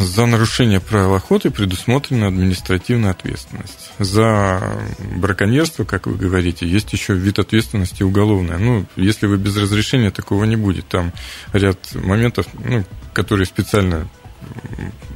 За 0.01 0.25
нарушение 0.25 0.81
правил 0.81 1.15
охоты 1.15 1.51
предусмотрена 1.51 2.29
административная 2.29 3.11
ответственность. 3.11 3.93
За 3.99 4.83
браконьерство, 5.15 5.85
как 5.85 6.07
вы 6.07 6.17
говорите, 6.17 6.67
есть 6.67 6.91
еще 6.95 7.13
вид 7.13 7.39
ответственности 7.39 8.03
уголовная. 8.03 8.57
Ну, 8.57 8.87
если 8.97 9.27
вы 9.27 9.37
без 9.37 9.59
разрешения, 9.59 10.11
такого 10.11 10.45
не 10.45 10.57
будет. 10.57 10.89
Там 10.89 11.13
ряд 11.53 11.95
моментов, 11.95 12.47
ну, 12.55 12.83
которые 13.13 13.45
специально 13.45 14.09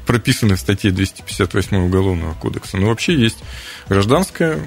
прописаны 0.07 0.57
в 0.57 0.61
статье 0.61 0.91
258 0.91 1.79
Уголовного 1.79 2.35
кодекса. 2.35 2.77
Но 2.77 2.89
вообще 2.89 3.15
есть 3.15 3.39
гражданская 3.89 4.61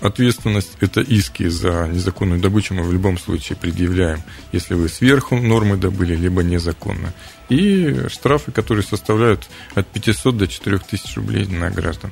ответственность– 0.00 0.72
это 0.80 1.00
иски 1.00 1.48
за 1.48 1.88
незаконную 1.88 2.40
добычу 2.40 2.74
мы 2.74 2.82
в 2.82 2.92
любом 2.92 3.18
случае 3.18 3.56
предъявляем, 3.56 4.22
если 4.52 4.74
вы 4.74 4.88
сверху 4.88 5.36
нормы 5.36 5.76
добыли, 5.76 6.14
либо 6.14 6.42
незаконно. 6.42 7.12
И 7.48 8.08
штрафы, 8.08 8.50
которые 8.50 8.84
составляют 8.84 9.46
от 9.74 9.86
500 9.86 10.36
до 10.36 10.48
4000 10.48 11.16
рублей 11.16 11.46
на 11.46 11.70
граждан. 11.70 12.10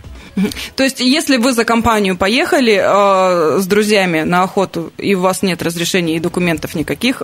То 0.77 0.85
есть, 0.85 1.01
если 1.01 1.37
вы 1.37 1.53
за 1.53 1.65
компанию 1.65 2.17
поехали 2.17 2.81
э, 2.81 3.61
с 3.61 3.67
друзьями 3.67 4.23
на 4.23 4.43
охоту, 4.43 4.93
и 4.99 5.15
у 5.15 5.21
вас 5.21 5.43
нет 5.43 5.63
разрешения 5.63 6.17
и 6.17 6.21
документов 6.21 6.75
никаких, 6.75 7.23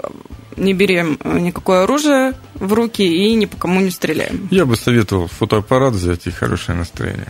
не 0.56 0.74
берем 0.74 1.18
никакое 1.24 1.84
оружие 1.84 2.34
в 2.54 2.72
руки 2.72 3.02
и 3.02 3.34
ни 3.34 3.46
по 3.46 3.56
кому 3.56 3.80
не 3.80 3.90
стреляем. 3.90 4.48
Я 4.50 4.66
бы 4.66 4.76
советовал 4.76 5.28
фотоаппарат 5.28 5.94
взять 5.94 6.26
и 6.26 6.30
хорошее 6.30 6.78
настроение. 6.78 7.28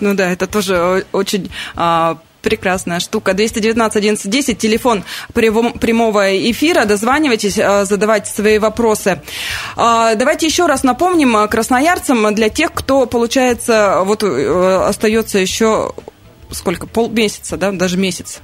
Ну 0.00 0.14
да, 0.14 0.30
это 0.30 0.46
тоже 0.46 1.04
очень 1.12 1.50
а, 1.74 2.18
прекрасная 2.48 2.98
штука. 2.98 3.34
219 3.34 3.96
11 3.96 4.30
10, 4.30 4.58
телефон 4.58 5.04
прямого 5.34 6.50
эфира. 6.50 6.86
Дозванивайтесь, 6.86 7.58
а, 7.58 7.84
задавайте 7.84 8.32
свои 8.32 8.58
вопросы. 8.58 9.20
А, 9.76 10.14
давайте 10.14 10.46
еще 10.46 10.64
раз 10.64 10.82
напомним 10.82 11.46
красноярцам, 11.48 12.34
для 12.34 12.48
тех, 12.48 12.72
кто, 12.72 13.04
получается, 13.04 14.00
вот 14.04 14.22
э, 14.22 14.82
остается 14.88 15.38
еще 15.38 15.92
сколько, 16.50 16.86
полмесяца, 16.86 17.58
да, 17.58 17.70
даже 17.70 17.98
месяц 17.98 18.40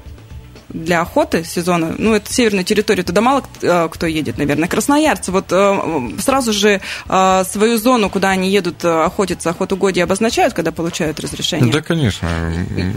для 0.68 1.00
охоты 1.00 1.44
сезона, 1.44 1.94
ну, 1.98 2.14
это 2.14 2.32
северная 2.32 2.64
территория, 2.64 3.02
туда 3.02 3.20
мало 3.20 3.42
э, 3.62 3.88
кто 3.90 4.06
едет, 4.06 4.38
наверное. 4.38 4.68
Красноярцы, 4.68 5.32
вот 5.32 5.46
э, 5.50 6.10
сразу 6.18 6.52
же 6.52 6.80
э, 7.08 7.44
свою 7.44 7.78
зону, 7.78 8.10
куда 8.10 8.30
они 8.30 8.50
едут 8.50 8.84
охотиться, 8.84 9.50
охотугодие 9.50 10.04
обозначают, 10.04 10.54
когда 10.54 10.72
получают 10.72 11.20
разрешение? 11.20 11.72
Да, 11.72 11.82
конечно. 11.82 12.28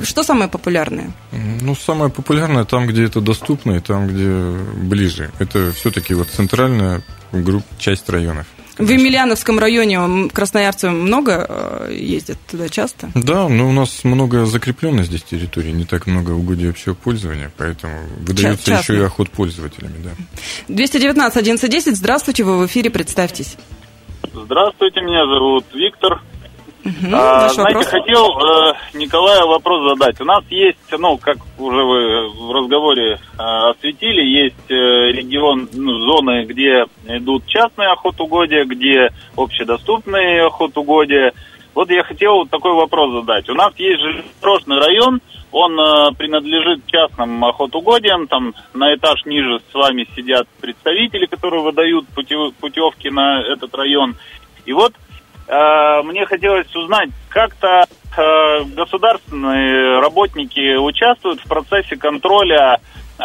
Что 0.04 0.24
самое 0.24 0.50
популярное? 0.50 1.12
Ну, 1.62 1.76
самое 1.76 2.12
популярное 2.12 2.66
там, 2.66 2.88
где 2.88 3.06
это 3.06 3.22
доступно, 3.22 3.74
и 3.74 3.80
там, 3.80 4.08
где 4.08 4.30
ближе. 4.76 5.32
Это 5.40 5.72
все-таки 5.72 6.14
вот 6.14 6.30
центральная 6.30 7.02
группа, 7.32 7.68
часть 7.78 8.10
районов. 8.10 8.48
В 8.78 8.90
Емельяновском 8.90 9.58
районе 9.58 10.30
красноярцы 10.30 10.90
много 10.90 11.46
э, 11.50 11.96
ездят 11.96 12.38
туда 12.50 12.70
часто? 12.70 13.10
Да, 13.16 13.48
но 13.50 13.68
у 13.70 13.72
нас 13.72 14.04
много 14.04 14.46
закреплено 14.46 15.04
здесь 15.04 15.24
территории, 15.24 15.72
не 15.72 15.86
так 15.86 16.06
много 16.06 16.32
угодий 16.32 16.70
общего 16.70 16.94
пользования, 16.94 17.52
поэтому 17.58 17.96
выдается 18.20 18.76
еще 18.76 18.98
и 18.98 19.02
охот 19.02 19.30
пользователями. 19.30 19.96
Да. 20.04 20.12
219 20.68 21.38
1110, 21.38 21.98
здравствуйте, 21.98 22.44
вы 22.44 22.60
в 22.60 22.66
эфире, 22.68 22.90
представьтесь. 22.90 23.58
Здравствуйте, 24.34 25.02
меня 25.02 25.26
зовут 25.26 25.66
Виктор. 25.74 26.22
Угу, 26.88 27.13
а, 27.13 27.50
знаете, 27.50 27.80
вопрос? 27.80 27.88
хотел 27.88 28.26
э, 28.39 28.73
Николаю 28.93 29.47
вопрос 29.47 29.89
задать. 29.89 30.21
У 30.21 30.23
нас 30.23 30.43
есть, 30.50 30.78
ну, 30.97 31.17
как 31.17 31.38
уже 31.58 31.84
вы 31.84 32.30
в 32.30 32.52
разговоре 32.54 33.15
э, 33.15 33.17
осветили, 33.38 34.23
есть 34.23 34.71
э, 34.71 35.12
регион, 35.12 35.67
ну, 35.73 36.00
зоны, 36.00 36.45
где 36.45 36.86
идут 37.08 37.45
частные 37.47 37.89
охотугодия, 37.89 38.63
где 38.63 39.10
общедоступные 39.36 40.45
охотугодия. 40.45 41.34
Вот 41.76 41.89
я 41.91 42.04
хотел 42.04 42.45
такой 42.45 42.73
вопрос 42.73 43.12
задать. 43.12 43.50
У 43.50 43.54
нас 43.54 43.73
есть 43.78 44.00
железнодорожный 44.00 44.80
район, 44.80 45.21
он 45.52 45.78
э, 45.78 46.12
принадлежит 46.17 46.86
частным 46.88 47.43
охотугодиям, 47.43 48.28
там 48.28 48.54
на 48.73 48.95
этаж 48.95 49.26
ниже 49.26 49.60
с 49.60 49.73
вами 49.73 50.08
сидят 50.15 50.47
представители, 50.62 51.26
которые 51.26 51.63
выдают 51.63 52.08
путевки 52.08 53.10
на 53.10 53.41
этот 53.41 53.76
район. 53.76 54.15
И 54.65 54.71
вот 54.71 54.93
Э, 54.93 55.07
мне 55.50 56.26
хотелось 56.26 56.74
узнать, 56.76 57.10
как-то 57.30 57.86
э, 58.18 58.64
государственные 58.76 60.00
работники 60.00 60.76
участвуют 60.76 61.40
в 61.40 61.48
процессе 61.48 61.96
контроля 61.96 62.80
э, 63.18 63.24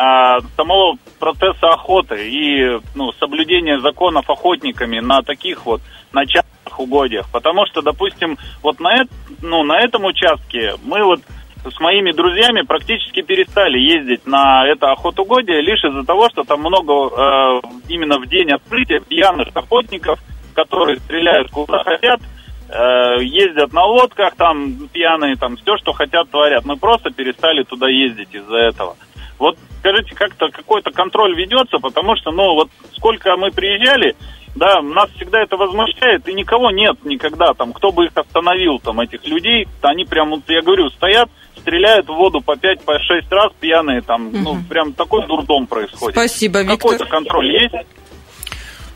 самого 0.56 0.98
процесса 1.18 1.68
охоты 1.70 2.28
и 2.28 2.78
ну, 2.94 3.12
соблюдения 3.12 3.80
законов 3.80 4.28
охотниками 4.30 5.00
на 5.00 5.22
таких 5.22 5.66
вот 5.66 5.80
начальных 6.12 6.78
угодьях. 6.78 7.26
Потому 7.32 7.66
что, 7.66 7.82
допустим, 7.82 8.38
вот 8.62 8.78
на, 8.78 9.02
это, 9.02 9.10
ну, 9.40 9.64
на 9.64 9.80
этом 9.80 10.04
участке 10.04 10.74
мы 10.84 11.02
вот 11.04 11.20
с 11.64 11.80
моими 11.80 12.12
друзьями 12.12 12.62
практически 12.62 13.22
перестали 13.22 13.78
ездить 13.78 14.26
на 14.26 14.66
это 14.66 14.92
охотугодие 14.92 15.60
лишь 15.62 15.84
из-за 15.84 16.04
того, 16.04 16.28
что 16.28 16.44
там 16.44 16.60
много 16.60 16.92
э, 16.92 17.60
именно 17.88 18.18
в 18.18 18.26
день 18.26 18.52
открытия 18.52 19.00
пьяных 19.00 19.48
охотников– 19.54 20.20
которые 20.52 20.98
стреляют 20.98 21.50
куда 21.50 21.82
хотят, 21.84 22.20
э, 22.68 23.22
ездят 23.22 23.72
на 23.72 23.84
лодках, 23.84 24.34
там 24.36 24.88
пьяные, 24.88 25.36
там 25.36 25.56
все, 25.56 25.76
что 25.76 25.92
хотят, 25.92 26.30
творят. 26.30 26.64
Мы 26.64 26.76
просто 26.76 27.10
перестали 27.10 27.62
туда 27.64 27.88
ездить 27.88 28.34
из-за 28.34 28.56
этого. 28.56 28.96
Вот 29.38 29.58
скажите, 29.80 30.14
как-то 30.14 30.48
какой-то 30.50 30.92
контроль 30.92 31.34
ведется, 31.34 31.78
потому 31.78 32.14
что, 32.16 32.30
ну, 32.30 32.54
вот 32.54 32.70
сколько 32.92 33.36
мы 33.36 33.50
приезжали, 33.50 34.14
да, 34.54 34.80
нас 34.80 35.10
всегда 35.16 35.42
это 35.42 35.56
возмущает, 35.56 36.28
и 36.28 36.34
никого 36.34 36.70
нет 36.70 36.96
никогда, 37.04 37.52
там, 37.54 37.72
кто 37.72 37.90
бы 37.90 38.06
их 38.06 38.12
остановил, 38.14 38.78
там, 38.78 39.00
этих 39.00 39.26
людей, 39.26 39.66
они 39.80 40.04
прям, 40.04 40.30
вот 40.30 40.42
я 40.48 40.62
говорю, 40.62 40.90
стоят, 40.90 41.28
стреляют 41.56 42.06
в 42.06 42.14
воду 42.14 42.40
по 42.40 42.52
5-6 42.52 42.84
по 42.84 42.92
раз, 43.34 43.52
пьяные, 43.60 44.02
там, 44.02 44.28
угу. 44.28 44.38
ну, 44.38 44.56
прям 44.68 44.92
такой 44.92 45.26
дурдом 45.26 45.66
происходит. 45.66 46.14
Спасибо, 46.14 46.60
Виктор. 46.60 46.78
Какой-то 46.78 47.06
контроль 47.06 47.52
есть? 47.52 47.74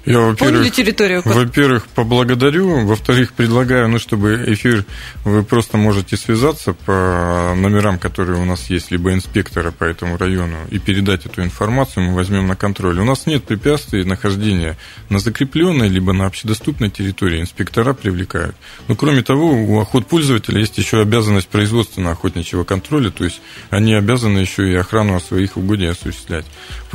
Я, 0.07 0.21
во-первых, 0.21 0.73
территорию? 0.73 1.23
Во-первых, 1.25 1.88
поблагодарю. 1.88 2.87
Во-вторых, 2.87 3.33
предлагаю, 3.33 3.88
ну, 3.88 3.99
чтобы 3.99 4.45
эфир 4.47 4.85
вы 5.25 5.42
просто 5.42 5.77
можете 5.79 6.16
связаться 6.16 6.75
по 6.75 7.55
номерам, 7.57 7.99
которые 7.99 8.40
у 8.40 8.45
нас 8.45 8.71
есть, 8.71 8.92
либо 8.92 9.12
инспектора 9.12 9.73
по 9.73 9.83
этому 9.83 10.16
району, 10.16 10.59
и 10.71 10.79
передать 10.79 11.27
эту 11.27 11.42
информацию, 11.42 12.05
мы 12.05 12.14
возьмем 12.14 12.47
на 12.47 12.55
контроль. 12.55 13.01
У 13.01 13.05
нас 13.05 13.27
нет 13.27 13.42
препятствий 13.45 14.05
нахождения 14.05 14.77
на 15.09 15.19
закрепленной, 15.19 15.88
либо 15.88 16.12
на 16.12 16.27
общедоступной 16.27 16.90
территории. 16.90 17.40
Инспектора 17.40 17.92
привлекают. 17.92 18.55
Но, 18.87 18.95
кроме 18.95 19.23
того, 19.23 19.53
у 19.53 19.81
охот 19.81 20.07
пользователя 20.07 20.61
есть 20.61 20.79
еще 20.79 21.01
обязанность 21.01 21.49
производственного 21.49 22.12
охотничьего 22.12 22.62
контроля, 22.62 23.11
то 23.11 23.25
есть 23.25 23.40
они 23.71 23.95
обязаны 23.95 24.38
еще 24.38 24.71
и 24.71 24.77
охрану 24.77 25.19
своих 25.21 25.57
угодий 25.57 25.90
осуществлять. 25.90 26.47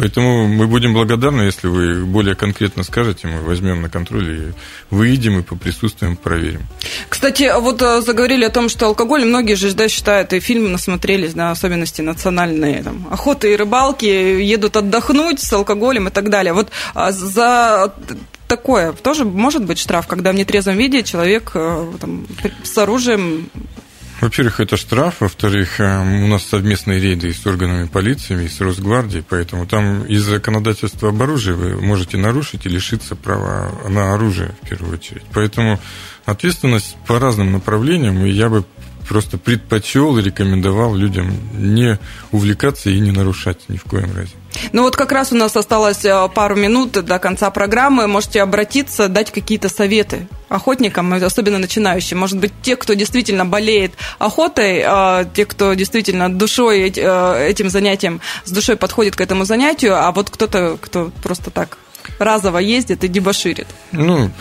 Поэтому 0.02 0.48
мы 0.48 0.66
будем 0.66 0.96
благодарны, 0.96 1.44
если 1.44 1.68
вы 1.68 2.04
более 2.06 2.34
конкретно 2.34 2.82
скажете, 2.84 3.28
мы 3.28 3.42
возьмем 3.42 3.84
на 3.84 3.90
контроль 3.90 4.30
и 4.32 4.54
выйдем 4.90 5.38
и 5.38 5.44
поприсутствуем, 5.44 6.16
проверим. 6.16 6.62
Кстати, 7.08 7.52
вот 7.60 7.84
э, 7.84 8.02
заговорили 8.02 8.44
о 8.46 8.50
том, 8.50 8.68
что 8.68 8.88
алкоголь, 8.88 9.26
многие 9.26 9.54
же 9.54 9.72
да, 9.76 9.88
считают, 9.88 10.34
и 10.34 10.40
фильмы 10.40 10.70
насмотрелись 10.70 11.36
на 11.36 11.52
особенности 11.52 12.02
национальные, 12.02 12.82
там, 12.82 13.08
охоты 13.12 13.54
и 13.54 13.56
рыбалки, 13.56 14.06
едут 14.06 14.76
отдохнуть 14.76 15.40
с 15.40 15.54
алкоголем 15.54 16.08
и 16.08 16.12
так 16.12 16.32
далее. 16.32 16.54
Вот 16.54 16.72
а, 16.96 17.12
за 17.12 17.94
такое 18.48 18.94
тоже 18.94 19.24
может 19.24 19.64
быть 19.64 19.78
штраф, 19.78 20.08
когда 20.08 20.32
в 20.32 20.36
нетрезвом 20.36 20.78
виде 20.78 21.04
человек 21.04 21.52
э, 21.54 21.92
там, 22.00 22.26
с 22.64 22.76
оружием 22.76 23.52
во-первых, 24.22 24.60
это 24.60 24.78
штраф. 24.78 25.16
Во-вторых, 25.20 25.80
э, 25.80 26.24
у 26.24 26.28
нас 26.28 26.46
совместные 26.46 27.00
рейды 27.00 27.34
с 27.34 27.46
органами 27.46 27.88
полиции, 27.88 28.46
и 28.46 28.48
с 28.48 28.62
Росгвардией, 28.62 29.26
поэтому 29.28 29.66
там 29.66 30.04
из 30.06 30.24
законодательства 30.24 31.10
об 31.10 31.22
оружии 31.22 31.54
вы 31.54 31.82
можете 31.82 32.18
нарушить 32.18 32.66
и 32.66 32.70
лишиться 32.70 33.16
права 33.16 33.72
на 33.90 34.14
оружие, 34.14 34.54
в 34.62 34.70
первую 34.70 34.94
очередь. 34.94 35.24
Поэтому 35.34 35.80
ответственность 36.26 36.96
по 37.08 37.20
разным 37.20 37.52
направлениям, 37.52 38.24
и 38.24 38.30
я 38.30 38.50
бы 38.50 38.64
просто 39.12 39.38
предпочел 39.38 40.18
и 40.18 40.22
рекомендовал 40.22 40.96
людям 40.96 41.38
не 41.54 42.00
увлекаться 42.32 42.90
и 42.90 42.98
не 42.98 43.12
нарушать 43.12 43.58
ни 43.68 43.76
в 43.76 43.84
коем 43.84 44.16
разе. 44.16 44.32
Ну 44.72 44.84
вот 44.84 44.96
как 44.96 45.12
раз 45.12 45.34
у 45.34 45.36
нас 45.36 45.58
осталось 45.58 46.06
э, 46.06 46.30
пару 46.34 46.56
минут 46.56 46.94
до 46.94 47.20
конца 47.20 47.52
программы. 47.52 48.08
Можете 48.08 48.42
обратиться, 48.42 49.10
дать 49.10 49.32
какие-то 49.32 49.68
советы 49.68 50.30
охотникам, 50.48 51.12
особенно 51.12 51.58
начинающим. 51.58 52.20
Может 52.20 52.40
быть, 52.40 52.54
те, 52.62 52.78
кто 52.78 52.94
действительно 52.94 53.46
болеет 53.46 53.92
охотой, 54.18 54.82
а 54.86 55.26
те, 55.26 55.46
кто 55.46 55.74
действительно 55.74 56.34
душой 56.34 56.94
э, 56.96 57.48
этим 57.50 57.70
занятием, 57.70 58.22
с 58.46 58.52
душой 58.52 58.78
подходит 58.78 59.18
к 59.18 59.22
этому 59.22 59.44
занятию, 59.44 59.94
а 59.98 60.10
вот 60.14 60.30
кто-то, 60.30 60.78
кто 60.80 61.12
просто 61.22 61.52
так 61.52 61.78
разово 62.20 62.60
ездит 62.60 63.04
и 63.04 63.08
дебоширит. 63.08 63.68
Ну, 63.92 64.32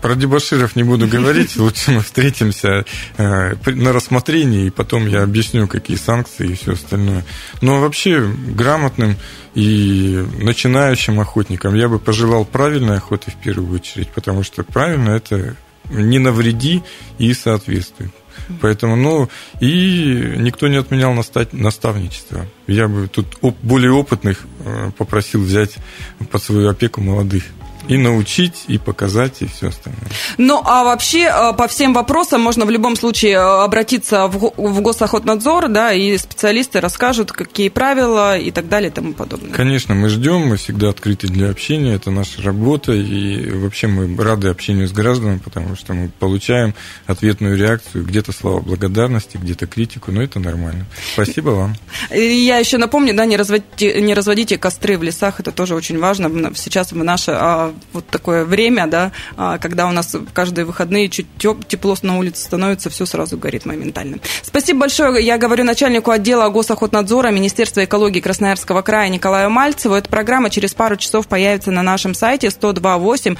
про 0.00 0.14
дебоширов 0.14 0.76
не 0.76 0.82
буду 0.82 1.06
говорить. 1.06 1.56
Лучше 1.56 1.92
мы 1.92 2.00
встретимся 2.00 2.84
э, 3.16 3.54
на 3.66 3.92
рассмотрении, 3.92 4.66
и 4.66 4.70
потом 4.70 5.06
я 5.06 5.22
объясню, 5.22 5.66
какие 5.68 5.96
санкции 5.96 6.50
и 6.50 6.54
все 6.54 6.72
остальное. 6.72 7.24
Но 7.60 7.80
вообще 7.80 8.20
грамотным 8.20 9.16
и 9.54 10.24
начинающим 10.38 11.20
охотникам 11.20 11.74
я 11.74 11.88
бы 11.88 11.98
пожелал 11.98 12.44
правильной 12.44 12.98
охоты 12.98 13.30
в 13.30 13.36
первую 13.36 13.74
очередь, 13.74 14.08
потому 14.10 14.42
что 14.42 14.62
правильно 14.62 15.10
это 15.10 15.56
не 15.90 16.18
навреди 16.18 16.82
и 17.18 17.32
соответствует. 17.32 18.12
Поэтому, 18.60 18.96
ну, 18.96 19.28
и 19.60 20.34
никто 20.38 20.68
не 20.68 20.76
отменял 20.76 21.12
наставничество. 21.52 22.46
Я 22.66 22.88
бы 22.88 23.08
тут 23.08 23.26
более 23.62 23.92
опытных 23.92 24.46
э, 24.64 24.90
попросил 24.96 25.42
взять 25.42 25.76
под 26.30 26.42
свою 26.42 26.70
опеку 26.70 27.00
молодых 27.00 27.44
и 27.88 27.96
научить, 27.96 28.64
и 28.68 28.78
показать, 28.78 29.40
и 29.40 29.46
все 29.46 29.68
остальное. 29.68 30.08
Ну, 30.36 30.62
а 30.64 30.84
вообще 30.84 31.30
э, 31.32 31.52
по 31.54 31.66
всем 31.68 31.92
вопросам 31.94 32.40
можно 32.40 32.64
в 32.66 32.70
любом 32.70 32.96
случае 32.96 33.32
э, 33.32 33.64
обратиться 33.64 34.26
в, 34.26 34.80
Госохотнадзор, 34.80 35.68
да, 35.68 35.92
и 35.92 36.16
специалисты 36.18 36.80
расскажут, 36.80 37.32
какие 37.32 37.68
правила 37.68 38.38
и 38.38 38.50
так 38.50 38.68
далее 38.68 38.90
и 38.90 38.92
тому 38.92 39.12
подобное. 39.14 39.52
Конечно, 39.52 39.94
мы 39.94 40.08
ждем, 40.08 40.48
мы 40.48 40.56
всегда 40.56 40.90
открыты 40.90 41.28
для 41.28 41.50
общения, 41.50 41.94
это 41.94 42.10
наша 42.10 42.42
работа, 42.42 42.92
и 42.92 43.50
вообще 43.50 43.86
мы 43.86 44.22
рады 44.22 44.48
общению 44.48 44.86
с 44.86 44.92
гражданами, 44.92 45.38
потому 45.38 45.76
что 45.76 45.94
мы 45.94 46.10
получаем 46.18 46.74
ответную 47.06 47.56
реакцию, 47.56 48.04
где-то 48.04 48.32
слова 48.32 48.60
благодарности, 48.60 49.36
где-то 49.36 49.66
критику, 49.66 50.12
но 50.12 50.22
это 50.22 50.40
нормально. 50.40 50.86
Спасибо 51.14 51.50
вам. 51.50 51.76
Я 52.10 52.58
еще 52.58 52.78
напомню, 52.78 53.14
да, 53.14 53.24
не 53.24 53.36
разводите, 53.36 54.00
не 54.00 54.14
разводите 54.14 54.58
костры 54.58 54.98
в 54.98 55.02
лесах, 55.02 55.40
это 55.40 55.52
тоже 55.52 55.74
очень 55.74 55.98
важно. 55.98 56.52
Сейчас 56.54 56.92
в 56.92 57.02
наше 57.02 57.32
а, 57.34 57.74
вот 57.92 58.06
такое 58.06 58.44
время, 58.44 58.86
да, 58.86 59.12
а, 59.36 59.58
когда 59.58 59.86
у 59.86 59.92
нас 59.92 60.14
каждые 60.32 60.64
выходные 60.64 61.08
чуть 61.08 61.26
тепло 61.38 61.96
на 62.02 62.18
улице 62.18 62.42
становится, 62.42 62.90
все 62.90 63.06
сразу 63.06 63.36
горит 63.36 63.64
моментально. 63.66 64.18
Спасибо 64.42 64.80
большое. 64.80 65.24
Я 65.24 65.38
говорю 65.38 65.64
начальнику 65.64 66.10
отдела 66.10 66.48
госохотнадзора 66.50 67.30
Министерства 67.30 67.84
экологии 67.84 68.20
Красноярского 68.20 68.82
края 68.82 69.08
Николаю 69.08 69.50
Мальцеву. 69.50 69.94
Эта 69.94 70.08
программа 70.08 70.50
через 70.50 70.74
пару 70.74 70.96
часов 70.96 71.26
появится 71.26 71.70
на 71.70 71.82
нашем 71.82 72.14
сайте 72.14 72.48
128.fm. 72.48 73.36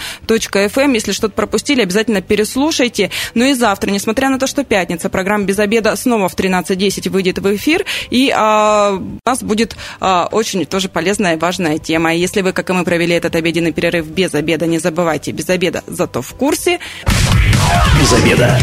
Эм. 0.77 0.92
Если 0.92 1.12
что-то 1.12 1.35
пропустили, 1.35 1.83
обязательно 1.83 2.22
переслушайте. 2.22 3.11
Ну 3.35 3.44
и 3.44 3.55
завтра, 3.55 3.90
несмотря 3.90 4.31
на 4.31 4.38
то, 4.38 4.46
что 4.46 4.64
пятница, 4.64 5.09
программа 5.09 5.44
«Без 5.44 5.59
обеда» 5.59 5.94
снова 5.96 6.29
в 6.29 6.37
13.10 6.37 7.11
выйдет 7.11 7.38
в 7.38 7.55
эфир. 7.55 7.85
И 8.11 8.33
а, 8.35 8.92
у 8.92 9.29
нас 9.29 9.42
будет 9.42 9.77
а, 10.01 10.29
очень 10.33 10.64
тоже 10.66 10.88
полезная 10.88 11.35
и 11.35 11.38
важная 11.38 11.79
тема. 11.79 12.14
Если 12.14 12.42
вы, 12.42 12.53
как 12.53 12.70
и 12.70 12.72
мы, 12.72 12.85
провели 12.85 13.14
этот 13.14 13.37
обеденный 13.37 13.72
перерыв 13.72 14.07
без 14.29 14.35
обеда, 14.35 14.67
не 14.67 14.79
забывайте, 14.79 15.33
без 15.33 15.49
обеда, 15.49 15.83
зато 15.87 16.21
в 16.21 16.35
курсе. 16.35 16.79
Без 17.99 18.12
обеда. 18.12 18.59